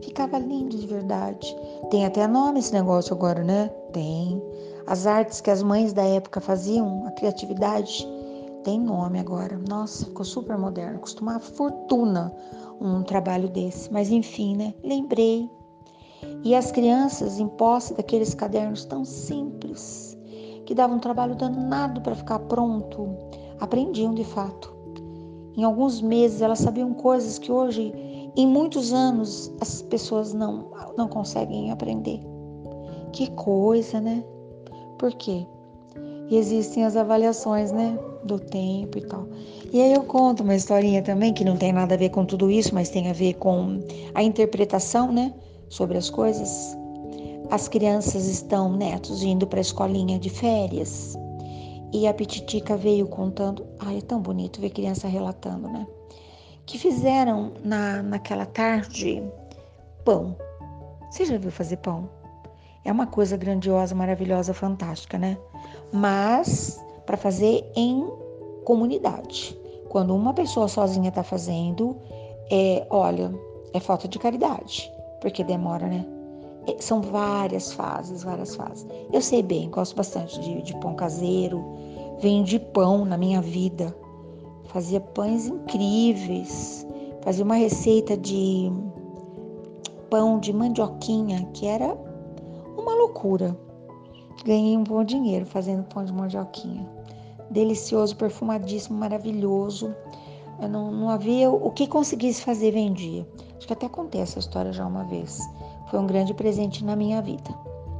Ficava 0.00 0.38
lindo 0.38 0.76
de 0.76 0.86
verdade. 0.86 1.56
Tem 1.90 2.06
até 2.06 2.28
nome 2.28 2.60
esse 2.60 2.72
negócio 2.72 3.12
agora, 3.12 3.42
né? 3.42 3.68
Tem. 3.92 4.40
As 4.86 5.08
artes 5.08 5.40
que 5.40 5.50
as 5.50 5.60
mães 5.60 5.92
da 5.92 6.04
época 6.04 6.40
faziam, 6.40 7.04
a 7.04 7.10
criatividade 7.10 8.06
tem 8.68 8.78
nome 8.78 9.18
agora. 9.18 9.58
Nossa, 9.66 10.04
ficou 10.04 10.26
super 10.26 10.58
moderno. 10.58 10.98
Costuma 10.98 11.32
uma 11.32 11.40
fortuna 11.40 12.30
um 12.78 13.02
trabalho 13.02 13.48
desse. 13.48 13.90
Mas 13.90 14.10
enfim, 14.10 14.54
né? 14.54 14.74
Lembrei. 14.84 15.50
E 16.44 16.54
as 16.54 16.70
crianças, 16.70 17.40
em 17.40 17.48
posse 17.48 17.94
daqueles 17.94 18.34
cadernos 18.34 18.84
tão 18.84 19.06
simples, 19.06 20.18
que 20.66 20.74
davam 20.74 20.98
um 20.98 21.00
trabalho 21.00 21.34
danado 21.34 22.02
para 22.02 22.14
ficar 22.14 22.40
pronto, 22.40 23.08
aprendiam 23.58 24.12
de 24.12 24.24
fato. 24.24 24.76
Em 25.56 25.64
alguns 25.64 26.02
meses 26.02 26.42
elas 26.42 26.58
sabiam 26.58 26.92
coisas 26.92 27.38
que 27.38 27.50
hoje, 27.50 27.90
em 28.36 28.46
muitos 28.46 28.92
anos, 28.92 29.50
as 29.62 29.80
pessoas 29.80 30.34
não, 30.34 30.70
não 30.94 31.08
conseguem 31.08 31.70
aprender. 31.70 32.20
Que 33.14 33.30
coisa, 33.30 33.98
né? 33.98 34.22
Por 34.98 35.14
quê? 35.14 35.46
E 36.28 36.36
existem 36.36 36.84
as 36.84 36.96
avaliações, 36.96 37.72
né? 37.72 37.98
Do 38.22 38.38
tempo 38.38 38.98
e 38.98 39.00
tal. 39.00 39.26
E 39.72 39.80
aí 39.80 39.92
eu 39.92 40.02
conto 40.02 40.42
uma 40.42 40.54
historinha 40.54 41.02
também 41.02 41.32
que 41.32 41.44
não 41.44 41.56
tem 41.56 41.72
nada 41.72 41.94
a 41.94 41.98
ver 41.98 42.10
com 42.10 42.24
tudo 42.24 42.50
isso, 42.50 42.74
mas 42.74 42.90
tem 42.90 43.08
a 43.08 43.12
ver 43.12 43.34
com 43.34 43.80
a 44.14 44.22
interpretação, 44.22 45.10
né? 45.10 45.32
Sobre 45.68 45.96
as 45.96 46.10
coisas. 46.10 46.76
As 47.50 47.66
crianças 47.66 48.26
estão, 48.26 48.76
netos, 48.76 49.22
indo 49.22 49.46
para 49.46 49.60
a 49.60 49.62
escolinha 49.62 50.18
de 50.18 50.28
férias. 50.28 51.16
E 51.92 52.06
a 52.06 52.12
Pititica 52.12 52.76
veio 52.76 53.06
contando. 53.06 53.66
Ai, 53.78 53.98
é 53.98 54.00
tão 54.02 54.20
bonito 54.20 54.60
ver 54.60 54.70
criança 54.70 55.08
relatando, 55.08 55.68
né? 55.68 55.86
Que 56.66 56.78
fizeram 56.78 57.52
na, 57.64 58.02
naquela 58.02 58.44
tarde 58.44 59.22
pão. 60.04 60.36
Você 61.10 61.24
já 61.24 61.38
viu 61.38 61.50
fazer 61.50 61.78
pão? 61.78 62.10
É 62.84 62.92
uma 62.92 63.06
coisa 63.06 63.36
grandiosa, 63.36 63.94
maravilhosa, 63.94 64.52
fantástica, 64.52 65.18
né? 65.18 65.38
Mas 65.92 66.78
para 67.06 67.16
fazer 67.16 67.64
em 67.74 68.06
comunidade. 68.64 69.58
Quando 69.88 70.14
uma 70.14 70.34
pessoa 70.34 70.68
sozinha 70.68 71.08
está 71.08 71.22
fazendo, 71.22 71.96
É, 72.50 72.86
olha, 72.88 73.30
é 73.74 73.80
falta 73.80 74.08
de 74.08 74.18
caridade, 74.18 74.90
porque 75.20 75.44
demora, 75.44 75.86
né? 75.86 76.06
É, 76.66 76.80
são 76.80 77.02
várias 77.02 77.74
fases, 77.74 78.22
várias 78.22 78.56
fases. 78.56 78.86
Eu 79.12 79.20
sei 79.20 79.42
bem, 79.42 79.68
gosto 79.68 79.94
bastante 79.94 80.40
de, 80.40 80.62
de 80.62 80.74
pão 80.80 80.94
caseiro, 80.94 81.62
vendi 82.20 82.58
pão 82.58 83.04
na 83.04 83.18
minha 83.18 83.42
vida, 83.42 83.94
fazia 84.64 84.98
pães 84.98 85.46
incríveis, 85.46 86.86
fazia 87.20 87.44
uma 87.44 87.56
receita 87.56 88.16
de 88.16 88.72
pão 90.08 90.40
de 90.40 90.52
mandioquinha 90.52 91.46
que 91.52 91.66
era 91.66 91.94
uma 92.78 92.94
loucura. 92.94 93.54
Ganhei 94.44 94.76
um 94.76 94.84
bom 94.84 95.02
dinheiro 95.04 95.44
fazendo 95.44 95.82
pão 95.84 96.04
de 96.04 96.12
mandioquinha. 96.12 96.86
Delicioso, 97.50 98.16
perfumadíssimo, 98.16 98.98
maravilhoso. 98.98 99.94
Eu 100.60 100.68
não, 100.68 100.90
não 100.90 101.08
havia 101.08 101.50
o 101.50 101.70
que 101.70 101.86
conseguisse 101.86 102.42
fazer, 102.42 102.72
vendia. 102.72 103.26
Acho 103.56 103.66
que 103.66 103.72
até 103.72 103.88
contei 103.88 104.20
essa 104.20 104.38
história 104.38 104.72
já 104.72 104.86
uma 104.86 105.04
vez. 105.04 105.40
Foi 105.90 105.98
um 105.98 106.06
grande 106.06 106.34
presente 106.34 106.84
na 106.84 106.94
minha 106.94 107.22
vida. 107.22 107.50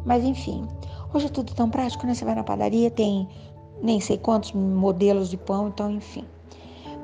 Mas 0.04 0.24
enfim, 0.24 0.66
hoje 1.12 1.26
é 1.26 1.28
tudo 1.28 1.54
tão 1.54 1.68
prático, 1.68 2.06
né? 2.06 2.14
Você 2.14 2.24
vai 2.24 2.34
na 2.34 2.44
padaria, 2.44 2.90
tem 2.90 3.28
nem 3.82 4.00
sei 4.00 4.18
quantos 4.18 4.52
modelos 4.52 5.28
de 5.28 5.36
pão, 5.36 5.68
então 5.68 5.90
enfim. 5.90 6.24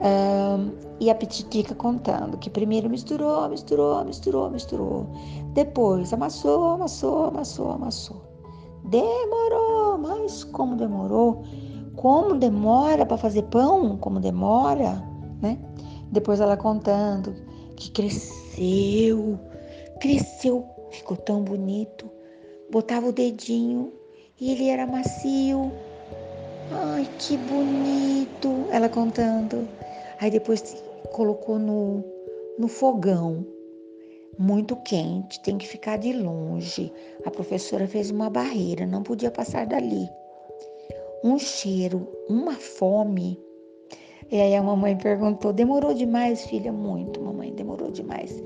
Um, 0.01 0.73
e 1.01 1.11
a 1.11 1.15
Pititica 1.15 1.75
contando 1.75 2.37
que 2.37 2.51
primeiro 2.51 2.91
misturou, 2.91 3.49
misturou, 3.49 4.05
misturou, 4.05 4.51
misturou. 4.51 5.07
Depois 5.53 6.13
amassou, 6.13 6.71
amassou, 6.73 7.25
amassou, 7.27 7.71
amassou. 7.73 8.24
Demorou, 8.85 9.97
mas 9.99 10.45
como 10.45 10.77
demorou? 10.77 11.43
Como 11.97 12.35
demora 12.37 13.07
para 13.07 13.17
fazer 13.17 13.43
pão? 13.45 13.97
Como 13.97 14.21
demora, 14.21 15.03
né? 15.41 15.59
Depois 16.13 16.41
ela 16.41 16.57
contando 16.57 17.35
que 17.77 17.91
cresceu, 17.91 19.39
cresceu, 20.01 20.65
ficou 20.91 21.17
tão 21.17 21.43
bonito. 21.43 22.11
Botava 22.71 23.09
o 23.09 23.13
dedinho 23.13 23.93
e 24.41 24.53
ele 24.53 24.69
era 24.69 24.87
macio. 24.87 25.73
Ai, 26.71 27.09
que 27.19 27.37
bonito! 27.37 28.67
Ela 28.71 28.89
contando. 28.89 29.67
Aí 30.21 30.31
depois 30.31 30.83
colocou 31.13 31.59
no, 31.59 32.05
no 32.59 32.69
fogão, 32.69 33.47
muito 34.39 34.77
quente, 34.77 35.41
tem 35.41 35.59
que 35.59 35.67
ficar 35.67 35.97
de 35.99 36.13
longe. 36.13 36.93
A 37.25 37.31
professora 37.31 37.87
fez 37.87 38.11
uma 38.11 38.31
barreira, 38.31 38.87
não 38.87 39.03
podia 39.03 39.31
passar 39.31 39.67
dali. 39.67 40.09
Um 41.23 41.39
cheiro, 41.39 42.09
uma 42.29 42.53
fome. 42.53 43.41
E 44.31 44.41
aí 44.41 44.55
a 44.55 44.63
mamãe 44.63 44.97
perguntou: 44.97 45.53
demorou 45.53 45.95
demais, 45.95 46.45
filha? 46.47 46.73
Muito, 46.73 47.21
mamãe, 47.21 47.53
demorou 47.53 47.91
demais. 47.91 48.43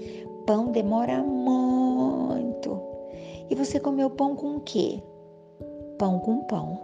Pão 0.47 0.71
demora 0.71 1.23
muito. 1.23 2.81
E 3.51 3.55
você 3.55 3.81
comeu 3.81 4.11
pão 4.11 4.37
com 4.37 4.57
o 4.57 4.61
quê? 4.61 5.03
Pão 5.99 6.19
com 6.19 6.45
pão. 6.45 6.81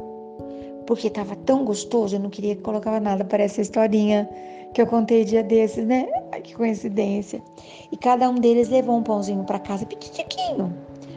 Porque 0.86 1.08
estava 1.08 1.34
tão 1.36 1.64
gostoso, 1.64 2.16
eu 2.16 2.20
não 2.20 2.30
queria 2.30 2.54
que 2.56 2.62
colocava 2.62 3.00
nada. 3.00 3.24
Parece 3.24 3.60
a 3.60 3.62
historinha 3.62 4.28
que 4.74 4.82
eu 4.82 4.86
contei 4.86 5.24
dia 5.24 5.42
desses, 5.42 5.86
né? 5.86 6.06
Ai, 6.34 6.42
que 6.42 6.56
coincidência. 6.56 7.40
E 7.92 7.96
cada 7.96 8.28
um 8.28 8.34
deles 8.34 8.68
levou 8.68 8.96
um 8.96 9.04
pãozinho 9.04 9.44
para 9.44 9.60
casa, 9.60 9.86
pequitiquinho. 9.86 10.74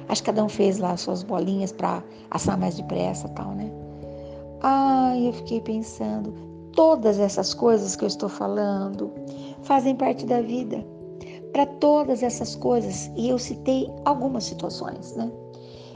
Acho 0.07 0.21
que 0.21 0.27
cada 0.27 0.43
um 0.43 0.47
fez 0.47 0.77
lá 0.77 0.95
suas 0.95 1.24
bolinhas 1.24 1.71
para 1.71 2.03
assar 2.30 2.56
mais 2.56 2.75
depressa 2.75 3.27
tal, 3.30 3.53
né? 3.53 3.71
Ai, 4.62 5.27
eu 5.27 5.34
fiquei 5.34 5.60
pensando, 5.60 6.32
todas 6.71 7.17
essas 7.17 7.56
coisas 7.56 7.95
que 7.95 8.03
eu 8.03 8.08
estou 8.08 8.30
falando 8.30 9.12
fazem 9.63 9.95
parte 9.95 10.23
da 10.23 10.39
vida. 10.39 10.86
Para 11.51 11.65
todas 11.65 12.21
essas 12.21 12.56
coisas, 12.56 13.10
e 13.15 13.30
eu 13.30 13.39
citei 13.39 13.89
algumas 14.06 14.43
situações, 14.43 15.15
né? 15.15 15.32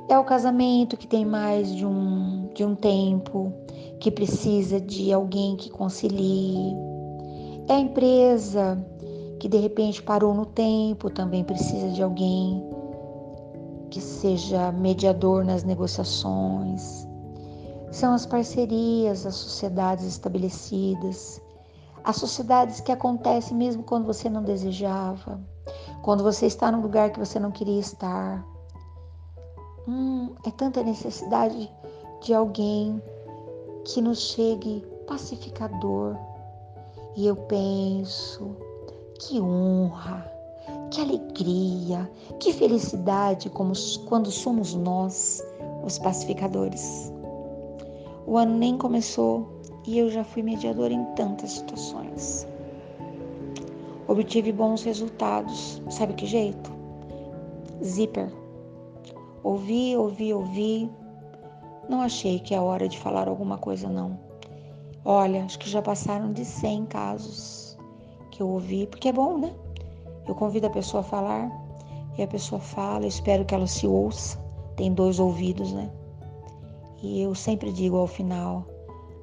É 0.09 0.17
o 0.17 0.23
casamento 0.23 0.97
que 0.97 1.05
tem 1.05 1.25
mais 1.25 1.71
de 1.75 1.85
um, 1.85 2.49
de 2.55 2.65
um 2.65 2.73
tempo, 2.73 3.53
que 3.99 4.09
precisa 4.09 4.81
de 4.81 5.13
alguém 5.13 5.55
que 5.57 5.69
concilie 5.69 6.75
é 7.71 7.75
a 7.75 7.79
empresa 7.79 8.85
que 9.41 9.49
de 9.49 9.57
repente 9.57 10.03
parou 10.03 10.35
no 10.35 10.45
tempo, 10.45 11.09
também 11.09 11.43
precisa 11.43 11.89
de 11.89 12.03
alguém 12.03 12.63
que 13.89 13.99
seja 13.99 14.71
mediador 14.71 15.43
nas 15.43 15.63
negociações. 15.63 17.07
São 17.89 18.13
as 18.13 18.23
parcerias, 18.23 19.25
as 19.25 19.33
sociedades 19.33 20.05
estabelecidas, 20.05 21.41
as 22.03 22.17
sociedades 22.17 22.81
que 22.81 22.91
acontecem 22.91 23.57
mesmo 23.57 23.81
quando 23.81 24.05
você 24.05 24.29
não 24.29 24.43
desejava, 24.43 25.41
quando 26.03 26.23
você 26.23 26.45
está 26.45 26.71
num 26.71 26.81
lugar 26.83 27.09
que 27.09 27.17
você 27.17 27.39
não 27.39 27.49
queria 27.49 27.79
estar. 27.79 28.45
Hum, 29.87 30.35
é 30.45 30.51
tanta 30.51 30.83
necessidade 30.83 31.67
de 32.21 32.31
alguém 32.31 33.01
que 33.85 34.03
nos 34.03 34.19
chegue 34.19 34.85
pacificador, 35.07 36.15
e 37.15 37.25
eu 37.25 37.35
penso, 37.35 38.55
que 39.21 39.39
honra, 39.39 40.25
que 40.89 40.99
alegria, 40.99 42.09
que 42.39 42.51
felicidade 42.51 43.51
como 43.51 43.73
quando 44.07 44.31
somos 44.31 44.73
nós 44.73 45.43
os 45.85 45.99
pacificadores. 45.99 47.13
O 48.25 48.35
ano 48.35 48.57
nem 48.57 48.77
começou 48.77 49.61
e 49.85 49.99
eu 49.99 50.09
já 50.09 50.23
fui 50.23 50.41
mediadora 50.41 50.91
em 50.91 51.05
tantas 51.13 51.51
situações. 51.51 52.47
Obtive 54.07 54.51
bons 54.51 54.83
resultados. 54.83 55.81
Sabe 55.89 56.13
que 56.13 56.25
jeito? 56.25 56.71
Zíper. 57.83 58.31
Ouvi, 59.43 59.95
ouvi, 59.95 60.33
ouvi. 60.33 60.89
Não 61.87 62.01
achei 62.01 62.39
que 62.39 62.55
é 62.55 62.59
hora 62.59 62.87
de 62.87 62.97
falar 62.97 63.27
alguma 63.27 63.59
coisa, 63.59 63.87
não. 63.87 64.19
Olha, 65.05 65.45
acho 65.45 65.59
que 65.59 65.69
já 65.69 65.81
passaram 65.81 66.33
de 66.33 66.43
100 66.43 66.85
casos 66.85 67.70
que 68.31 68.41
eu 68.41 68.47
ouvi, 68.47 68.87
porque 68.87 69.09
é 69.09 69.13
bom, 69.13 69.37
né? 69.37 69.53
Eu 70.27 70.33
convido 70.33 70.67
a 70.67 70.69
pessoa 70.69 71.01
a 71.01 71.03
falar 71.03 71.51
e 72.17 72.23
a 72.23 72.27
pessoa 72.27 72.59
fala, 72.59 73.05
eu 73.05 73.09
espero 73.09 73.45
que 73.45 73.53
ela 73.53 73.67
se 73.67 73.85
ouça. 73.85 74.39
Tem 74.75 74.93
dois 74.93 75.19
ouvidos, 75.19 75.71
né? 75.73 75.91
E 77.03 77.21
eu 77.21 77.35
sempre 77.35 77.71
digo 77.71 77.97
ao 77.97 78.07
final: 78.07 78.65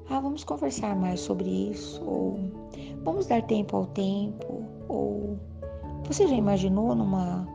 ah, 0.09 0.19
vamos 0.19 0.43
conversar 0.43 0.95
mais 0.95 1.19
sobre 1.19 1.49
isso, 1.49 2.01
ou 2.05 2.39
vamos 3.03 3.25
dar 3.25 3.41
tempo 3.43 3.75
ao 3.77 3.85
tempo, 3.87 4.63
ou 4.87 5.37
você 6.05 6.27
já 6.27 6.35
imaginou 6.35 6.95
numa 6.95 7.47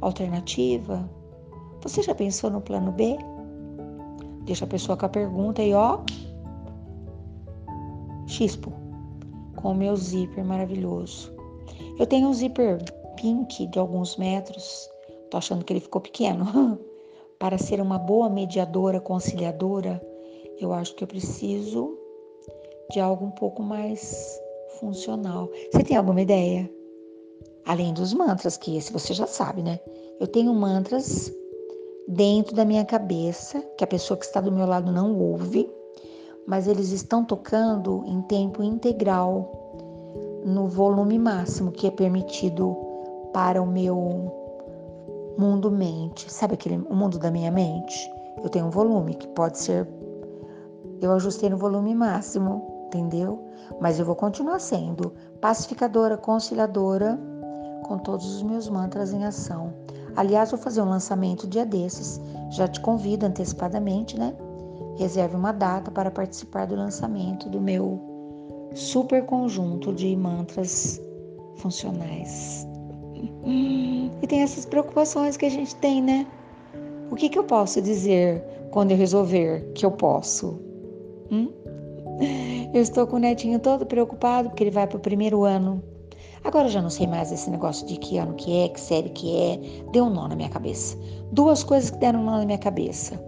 alternativa? 0.00 1.08
Você 1.82 2.02
já 2.02 2.14
pensou 2.14 2.50
no 2.50 2.60
plano 2.60 2.92
B? 2.92 3.16
Deixa 4.44 4.64
a 4.64 4.68
pessoa 4.68 4.96
com 4.96 5.06
a 5.06 5.08
pergunta 5.08 5.62
e 5.62 5.74
ó, 5.74 6.00
Chispo, 8.26 8.72
com 9.60 9.72
o 9.72 9.74
meu 9.74 9.96
zíper 9.96 10.44
maravilhoso. 10.44 11.32
Eu 11.98 12.06
tenho 12.06 12.28
um 12.28 12.34
zíper 12.34 12.78
pink 13.16 13.66
de 13.66 13.78
alguns 13.78 14.16
metros, 14.16 14.88
tô 15.30 15.36
achando 15.36 15.64
que 15.64 15.72
ele 15.72 15.80
ficou 15.80 16.00
pequeno. 16.00 16.78
Para 17.38 17.58
ser 17.58 17.80
uma 17.80 17.98
boa 17.98 18.28
mediadora, 18.28 19.00
conciliadora, 19.00 20.00
eu 20.60 20.72
acho 20.72 20.94
que 20.96 21.04
eu 21.04 21.08
preciso 21.08 21.96
de 22.90 22.98
algo 22.98 23.24
um 23.24 23.30
pouco 23.30 23.62
mais 23.62 24.40
funcional. 24.80 25.48
Você 25.72 25.84
tem 25.84 25.96
alguma 25.96 26.20
ideia? 26.20 26.68
Além 27.64 27.92
dos 27.92 28.12
mantras, 28.12 28.56
que 28.56 28.76
esse 28.76 28.92
você 28.92 29.14
já 29.14 29.26
sabe, 29.26 29.62
né? 29.62 29.78
Eu 30.18 30.26
tenho 30.26 30.52
mantras 30.52 31.32
dentro 32.08 32.56
da 32.56 32.64
minha 32.64 32.84
cabeça, 32.84 33.60
que 33.76 33.84
a 33.84 33.86
pessoa 33.86 34.18
que 34.18 34.24
está 34.24 34.40
do 34.40 34.50
meu 34.50 34.66
lado 34.66 34.90
não 34.90 35.16
ouve, 35.16 35.70
mas 36.48 36.66
eles 36.66 36.92
estão 36.92 37.22
tocando 37.22 38.02
em 38.06 38.22
tempo 38.22 38.62
integral 38.62 39.52
no 40.46 40.66
volume 40.66 41.18
máximo 41.18 41.70
que 41.70 41.86
é 41.86 41.90
permitido 41.90 42.74
para 43.34 43.60
o 43.60 43.66
meu 43.66 44.32
mundo 45.36 45.70
mente. 45.70 46.32
Sabe 46.32 46.54
aquele 46.54 46.76
o 46.76 46.94
mundo 46.94 47.18
da 47.18 47.30
minha 47.30 47.50
mente? 47.50 48.10
Eu 48.42 48.48
tenho 48.48 48.64
um 48.64 48.70
volume 48.70 49.14
que 49.14 49.28
pode 49.28 49.58
ser 49.58 49.86
eu 51.02 51.12
ajustei 51.12 51.50
no 51.50 51.58
volume 51.58 51.94
máximo, 51.94 52.86
entendeu? 52.86 53.44
Mas 53.78 54.00
eu 54.00 54.06
vou 54.06 54.16
continuar 54.16 54.58
sendo 54.58 55.12
pacificadora, 55.40 56.16
conciliadora 56.16 57.20
com 57.84 57.98
todos 57.98 58.36
os 58.36 58.42
meus 58.42 58.68
mantras 58.70 59.12
em 59.12 59.24
ação. 59.24 59.74
Aliás, 60.16 60.50
vou 60.50 60.58
fazer 60.58 60.80
um 60.80 60.88
lançamento 60.88 61.46
dia 61.46 61.66
desses. 61.66 62.18
Já 62.50 62.66
te 62.66 62.80
convido 62.80 63.26
antecipadamente, 63.26 64.18
né? 64.18 64.34
Reserve 64.98 65.36
uma 65.36 65.52
data 65.52 65.90
para 65.90 66.10
participar 66.10 66.66
do 66.66 66.74
lançamento 66.74 67.48
do 67.48 67.60
meu 67.60 68.00
super 68.74 69.24
conjunto 69.24 69.92
de 69.92 70.14
mantras 70.16 71.00
funcionais. 71.56 72.66
E 74.22 74.26
tem 74.26 74.42
essas 74.42 74.66
preocupações 74.66 75.36
que 75.36 75.46
a 75.46 75.50
gente 75.50 75.74
tem, 75.76 76.02
né? 76.02 76.26
O 77.10 77.14
que, 77.14 77.28
que 77.28 77.38
eu 77.38 77.44
posso 77.44 77.80
dizer 77.80 78.44
quando 78.70 78.90
eu 78.90 78.96
resolver 78.96 79.72
que 79.74 79.86
eu 79.86 79.90
posso? 79.90 80.60
Hum? 81.30 81.50
Eu 82.74 82.82
estou 82.82 83.06
com 83.06 83.16
o 83.16 83.20
netinho 83.20 83.58
todo 83.58 83.86
preocupado 83.86 84.50
porque 84.50 84.64
ele 84.64 84.70
vai 84.70 84.86
para 84.86 84.98
o 84.98 85.00
primeiro 85.00 85.44
ano. 85.44 85.82
Agora 86.44 86.66
eu 86.66 86.70
já 86.70 86.82
não 86.82 86.90
sei 86.90 87.06
mais 87.06 87.32
esse 87.32 87.50
negócio 87.50 87.86
de 87.86 87.96
que 87.96 88.18
ano 88.18 88.34
que 88.34 88.52
é, 88.64 88.68
que 88.68 88.80
série 88.80 89.10
que 89.10 89.36
é. 89.36 89.60
Deu 89.92 90.04
um 90.04 90.10
nó 90.10 90.28
na 90.28 90.36
minha 90.36 90.48
cabeça. 90.48 90.96
Duas 91.32 91.62
coisas 91.62 91.90
que 91.90 91.98
deram 91.98 92.20
um 92.20 92.24
nó 92.24 92.38
na 92.38 92.44
minha 92.44 92.58
cabeça. 92.58 93.27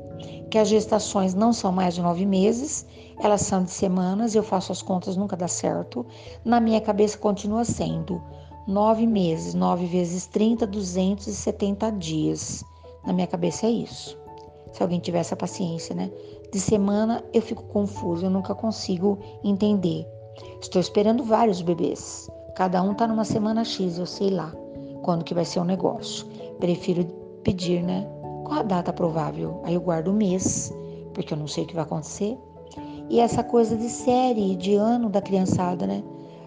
Que 0.50 0.58
as 0.58 0.68
gestações 0.68 1.32
não 1.32 1.52
são 1.52 1.70
mais 1.70 1.94
de 1.94 2.02
nove 2.02 2.26
meses, 2.26 2.84
elas 3.20 3.42
são 3.42 3.62
de 3.62 3.70
semanas, 3.70 4.34
eu 4.34 4.42
faço 4.42 4.72
as 4.72 4.82
contas, 4.82 5.16
nunca 5.16 5.36
dá 5.36 5.46
certo. 5.46 6.04
Na 6.44 6.60
minha 6.60 6.80
cabeça 6.80 7.16
continua 7.16 7.64
sendo 7.64 8.20
nove 8.66 9.06
meses, 9.06 9.54
nove 9.54 9.86
vezes 9.86 10.26
30, 10.26 10.66
270 10.66 11.90
dias. 11.92 12.64
Na 13.06 13.12
minha 13.12 13.26
cabeça 13.26 13.66
é 13.66 13.70
isso. 13.70 14.18
Se 14.72 14.82
alguém 14.82 15.00
tiver 15.00 15.20
essa 15.20 15.36
paciência, 15.36 15.94
né? 15.94 16.10
De 16.52 16.58
semana 16.58 17.24
eu 17.32 17.42
fico 17.42 17.62
confuso, 17.64 18.26
eu 18.26 18.30
nunca 18.30 18.54
consigo 18.54 19.18
entender. 19.44 20.06
Estou 20.60 20.80
esperando 20.80 21.22
vários 21.22 21.62
bebês. 21.62 22.28
Cada 22.56 22.82
um 22.82 22.94
tá 22.94 23.06
numa 23.06 23.24
semana 23.24 23.64
X, 23.64 23.98
eu 23.98 24.06
sei 24.06 24.30
lá 24.30 24.52
quando 25.02 25.24
que 25.24 25.34
vai 25.34 25.44
ser 25.44 25.60
o 25.60 25.64
negócio. 25.64 26.26
Prefiro 26.58 27.04
pedir, 27.42 27.82
né? 27.82 28.06
Qual 28.50 28.58
a 28.58 28.64
data 28.64 28.92
provável? 28.92 29.60
Aí 29.62 29.74
eu 29.74 29.80
guardo 29.80 30.08
o 30.08 30.12
mês, 30.12 30.74
porque 31.14 31.32
eu 31.32 31.38
não 31.38 31.46
sei 31.46 31.62
o 31.62 31.66
que 31.68 31.74
vai 31.76 31.84
acontecer. 31.84 32.36
E 33.08 33.20
essa 33.20 33.44
coisa 33.44 33.76
de 33.76 33.88
série, 33.88 34.56
de 34.56 34.74
ano 34.74 35.08
da 35.08 35.22
criançada, 35.22 35.86
né? 35.86 36.02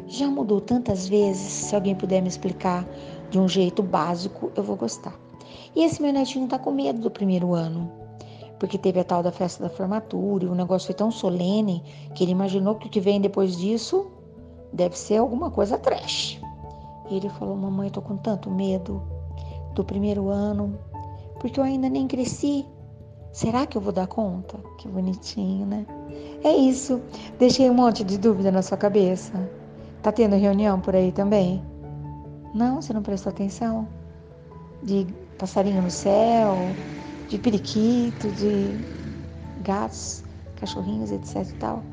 Já 0.05 0.27
mudou 0.27 0.59
tantas 0.59 1.07
vezes. 1.07 1.49
Se 1.49 1.73
alguém 1.73 1.95
puder 1.95 2.21
me 2.21 2.27
explicar 2.27 2.85
de 3.29 3.39
um 3.39 3.47
jeito 3.47 3.81
básico, 3.81 4.51
eu 4.53 4.61
vou 4.61 4.75
gostar. 4.75 5.17
E 5.73 5.81
esse 5.81 6.01
meu 6.01 6.11
netinho 6.11 6.45
tá 6.45 6.59
com 6.59 6.71
medo 6.71 6.99
do 6.99 7.09
primeiro 7.09 7.53
ano, 7.53 7.89
porque 8.59 8.77
teve 8.77 8.99
a 8.99 9.05
tal 9.05 9.23
da 9.23 9.31
festa 9.31 9.63
da 9.63 9.69
formatura 9.69 10.43
e 10.43 10.47
o 10.49 10.55
negócio 10.55 10.87
foi 10.87 10.95
tão 10.95 11.09
solene 11.09 11.81
que 12.13 12.25
ele 12.25 12.33
imaginou 12.33 12.75
que 12.75 12.87
o 12.87 12.89
que 12.89 12.99
vem 12.99 13.21
depois 13.21 13.55
disso 13.55 14.07
deve 14.73 14.99
ser 14.99 15.19
alguma 15.19 15.49
coisa 15.49 15.77
trash. 15.77 16.37
E 17.09 17.15
ele 17.15 17.29
falou: 17.29 17.55
Mamãe, 17.55 17.89
tô 17.89 18.01
com 18.01 18.17
tanto 18.17 18.51
medo 18.51 19.01
do 19.73 19.85
primeiro 19.85 20.27
ano, 20.27 20.77
porque 21.43 21.60
eu 21.60 21.63
ainda 21.65 21.89
nem 21.89 22.08
cresci. 22.08 22.65
Será 23.34 23.67
que 23.67 23.77
eu 23.77 23.82
vou 23.82 23.91
dar 23.91 24.08
conta? 24.08 24.58
Que 24.77 24.88
bonitinho, 24.88 25.65
né? 25.65 25.86
É 26.41 26.56
isso. 26.56 27.01
Deixei 27.38 27.69
um 27.69 27.73
monte 27.73 28.01
de 28.01 28.17
dúvida 28.17 28.49
na 28.49 28.62
sua 28.62 28.77
cabeça. 28.77 29.34
Tá 30.01 30.10
tendo 30.10 30.38
reunião 30.38 30.79
por 30.79 30.95
aí 30.95 31.12
também? 31.12 31.62
Não, 32.56 32.82
você 32.82 32.93
não 32.93 33.03
prestou 33.03 33.29
atenção? 33.29 33.86
De 34.84 35.06
passarinho 35.38 35.82
no 35.82 35.91
céu, 35.91 36.56
de 37.27 37.38
periquito, 37.38 38.32
de 38.32 38.77
gatos, 39.63 40.23
cachorrinhos, 40.56 41.12
etc 41.12 41.45
e 41.49 41.53
tal. 41.56 41.84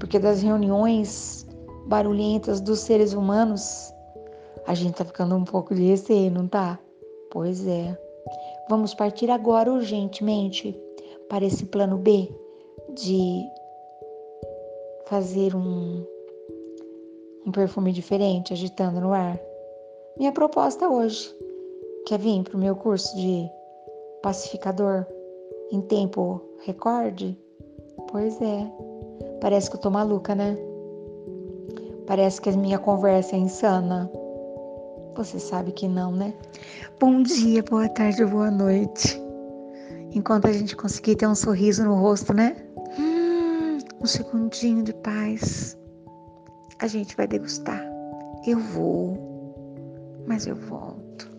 Porque 0.00 0.18
das 0.18 0.42
reuniões 0.42 1.46
barulhentas 1.86 2.60
dos 2.60 2.80
seres 2.80 3.12
humanos, 3.12 3.92
a 4.66 4.74
gente 4.74 4.96
tá 4.96 5.04
ficando 5.04 5.36
um 5.36 5.44
pouco 5.44 5.76
de 5.76 5.86
receio, 5.86 6.32
não 6.32 6.48
tá? 6.48 6.76
Pois 7.30 7.64
é. 7.68 7.96
Vamos 8.68 8.94
partir 8.94 9.30
agora 9.30 9.72
urgentemente 9.72 10.78
para 11.28 11.44
esse 11.44 11.66
plano 11.66 11.98
B 11.98 12.28
de 12.94 13.44
fazer 15.06 15.54
um, 15.54 16.04
um 17.46 17.52
perfume 17.52 17.92
diferente 17.92 18.52
agitando 18.52 19.00
no 19.00 19.12
ar. 19.12 19.38
Minha 20.16 20.32
proposta 20.32 20.88
hoje 20.88 21.34
quer 22.06 22.18
vir 22.18 22.42
para 22.42 22.56
o 22.56 22.60
meu 22.60 22.74
curso 22.76 23.14
de 23.16 23.48
pacificador 24.22 25.06
em 25.70 25.80
tempo 25.80 26.40
recorde? 26.64 27.36
Pois 28.10 28.40
é. 28.40 28.70
Parece 29.40 29.68
que 29.68 29.76
eu 29.76 29.80
tô 29.80 29.90
maluca, 29.90 30.34
né? 30.34 30.56
Parece 32.06 32.40
que 32.40 32.48
a 32.48 32.56
minha 32.56 32.78
conversa 32.78 33.34
é 33.36 33.38
insana. 33.38 34.10
Você 35.16 35.38
sabe 35.38 35.70
que 35.70 35.86
não, 35.86 36.10
né? 36.10 36.34
Bom 36.98 37.22
dia, 37.22 37.62
boa 37.62 37.88
tarde, 37.88 38.24
boa 38.24 38.50
noite. 38.50 39.20
Enquanto 40.12 40.46
a 40.46 40.52
gente 40.52 40.76
conseguir 40.76 41.16
ter 41.16 41.26
um 41.26 41.34
sorriso 41.34 41.84
no 41.84 41.94
rosto, 41.94 42.34
né? 42.34 42.56
Hum, 42.98 43.78
um 44.00 44.06
segundinho 44.06 44.82
de 44.82 44.92
paz. 44.92 45.78
A 46.80 46.88
gente 46.88 47.16
vai 47.16 47.28
degustar. 47.28 47.80
Eu 48.44 48.58
vou, 48.58 49.16
mas 50.26 50.46
eu 50.46 50.56
volto. 50.56 51.30